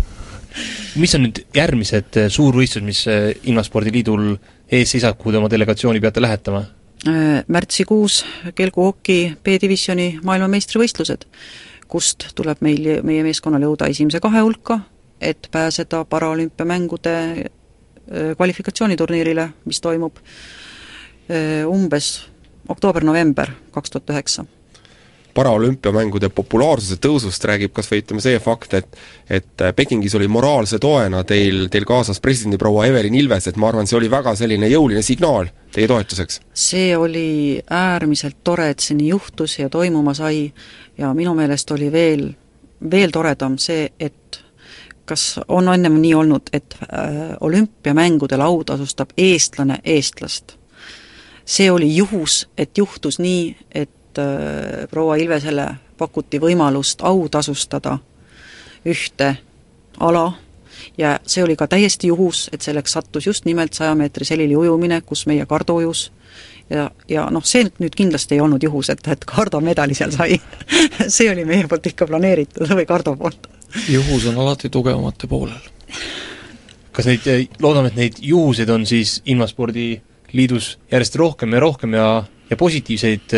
mis 0.95 1.11
on 1.17 1.25
nüüd 1.25 1.41
järgmised 1.53 2.15
eh, 2.15 2.29
suurvõistlused, 2.31 2.85
mis 2.87 3.01
eh, 3.11 3.33
Invaspordiliidul 3.51 4.37
ees 4.71 4.93
seisab, 4.95 5.17
kuhu 5.19 5.33
te 5.33 5.41
oma 5.41 5.49
delegatsiooni 5.51 5.99
peate 5.99 6.23
lähetama? 6.23 6.63
Äh, 7.05 7.43
märtsikuus 7.51 8.23
kelguhoki 8.55 9.35
B-divisjoni 9.43 10.21
maailmameistrivõistlused, 10.23 11.27
kust 11.91 12.29
tuleb 12.39 12.63
meil, 12.65 12.87
meie 13.03 13.25
meeskonnal 13.27 13.67
jõuda 13.67 13.89
esimese 13.91 14.23
kahe 14.23 14.45
hulka, 14.45 14.79
et 15.19 15.49
pääseda 15.51 16.05
paralümpiamängude 16.09 17.17
äh, 17.19 18.31
kvalifikatsiooniturniirile, 18.39 19.49
mis 19.67 19.83
toimub 19.83 20.23
äh, 20.23 21.67
umbes 21.67 22.15
oktoober-november 22.69 23.51
kaks 23.71 23.91
tuhat 23.91 24.15
üheksa 24.15 24.45
paraolümpiamängude 25.35 26.29
populaarsuse 26.31 26.95
tõusust 27.03 27.43
räägib 27.49 27.73
kas 27.75 27.89
või 27.91 28.01
ütleme 28.01 28.23
see 28.23 28.39
fakt, 28.39 28.73
et 28.77 28.97
et 29.29 29.63
Pekingis 29.75 30.15
oli 30.15 30.29
moraalse 30.31 30.79
toena 30.79 31.23
teil, 31.27 31.67
teil 31.71 31.85
kaasas 31.87 32.21
presidendiproua 32.23 32.85
Evelin 32.87 33.17
Ilves, 33.19 33.49
et 33.49 33.59
ma 33.59 33.67
arvan, 33.67 33.87
see 33.87 33.97
oli 33.99 34.11
väga 34.11 34.35
selline 34.39 34.69
jõuline 34.71 35.03
signaal 35.03 35.51
teie 35.75 35.89
toetuseks. 35.91 36.39
see 36.53 36.95
oli 36.97 37.59
äärmiselt 37.69 38.37
tore, 38.43 38.69
et 38.69 38.79
see 38.79 38.95
nii 38.95 39.11
juhtus 39.11 39.59
ja 39.59 39.69
toimuma 39.69 40.13
sai 40.13 40.53
ja 40.97 41.13
minu 41.13 41.35
meelest 41.35 41.71
oli 41.75 41.91
veel, 41.91 42.29
veel 42.91 43.11
toredam 43.11 43.57
see, 43.59 43.89
et 43.99 44.41
kas 45.05 45.39
on 45.47 45.67
ennem 45.73 45.99
nii 46.01 46.13
olnud, 46.15 46.49
et 46.53 46.77
äh, 46.81 47.35
olümpiamängudel 47.39 48.41
autasustab 48.41 49.11
eestlane 49.17 49.81
eestlast? 49.83 50.55
See 51.45 51.71
oli 51.71 51.95
juhus, 51.95 52.47
et 52.57 52.77
juhtus 52.77 53.19
nii, 53.19 53.55
et 53.71 54.19
äh, 54.19 54.87
proua 54.89 55.15
Ilvesele 55.15 55.67
pakuti 55.97 56.39
võimalust 56.41 57.01
autasustada 57.03 57.97
ühte 58.85 59.35
ala 59.99 60.33
ja 60.97 61.19
see 61.25 61.43
oli 61.43 61.55
ka 61.55 61.67
täiesti 61.67 62.07
juhus, 62.07 62.49
et 62.53 62.61
selleks 62.61 62.91
sattus 62.97 63.27
just 63.27 63.45
nimelt 63.45 63.73
saja 63.73 63.95
meetri 63.95 64.25
selili 64.25 64.55
ujumine, 64.55 65.01
kus 65.01 65.25
meie 65.25 65.45
Kardo 65.45 65.75
ujus, 65.79 66.11
ja, 66.69 66.89
ja 67.09 67.27
noh, 67.31 67.43
see 67.45 67.65
nüüd 67.79 67.95
kindlasti 67.95 68.35
ei 68.35 68.43
olnud 68.43 68.63
juhus, 68.63 68.89
et, 68.93 69.07
et 69.07 69.25
Kardo 69.25 69.61
medali 69.61 69.95
seal 69.97 70.13
sai 70.15 70.39
see 71.17 71.29
oli 71.31 71.45
meie 71.45 71.67
poolt 71.69 71.91
ikka 71.91 72.07
planeeritud 72.09 72.71
või 72.75 72.87
Kardo 72.89 73.15
poolt. 73.19 73.49
juhus 73.89 74.27
on 74.31 74.39
alati 74.43 74.69
tugevamate 74.69 75.27
poolel. 75.27 75.71
kas 76.91 77.09
neid, 77.09 77.27
loodame, 77.61 77.91
et 77.91 77.99
neid 77.99 78.19
juhuseid 78.21 78.69
on 78.69 78.85
siis 78.85 79.21
Invaspordi 79.25 80.01
liidus 80.33 80.77
järjest 80.91 81.15
rohkem 81.15 81.53
ja 81.53 81.59
rohkem 81.59 81.93
ja, 81.93 82.23
ja 82.49 82.57
positiivseid 82.57 83.35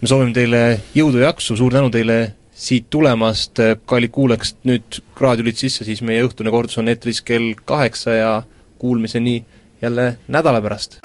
me 0.00 0.08
soovime 0.08 0.34
teile 0.36 0.62
jõudu 0.94 1.22
ja 1.22 1.30
jaksu, 1.30 1.56
suur 1.56 1.72
tänu 1.72 1.90
teile 1.90 2.18
siit 2.56 2.88
tulemast, 2.90 3.60
kallid 3.88 4.12
kuulajad, 4.12 4.56
nüüd 4.68 5.00
raadiolid 5.20 5.58
sisse, 5.60 5.84
siis 5.84 6.00
meie 6.04 6.24
õhtune 6.24 6.52
kordus 6.52 6.78
on 6.80 6.88
eetris 6.88 7.20
kell 7.24 7.52
kaheksa 7.68 8.16
ja 8.16 8.30
kuulmiseni 8.78 9.42
jälle 9.82 10.16
nädala 10.28 10.62
pärast. 10.64 11.00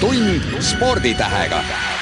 tund 0.00 0.60
sporditähega 0.60 1.93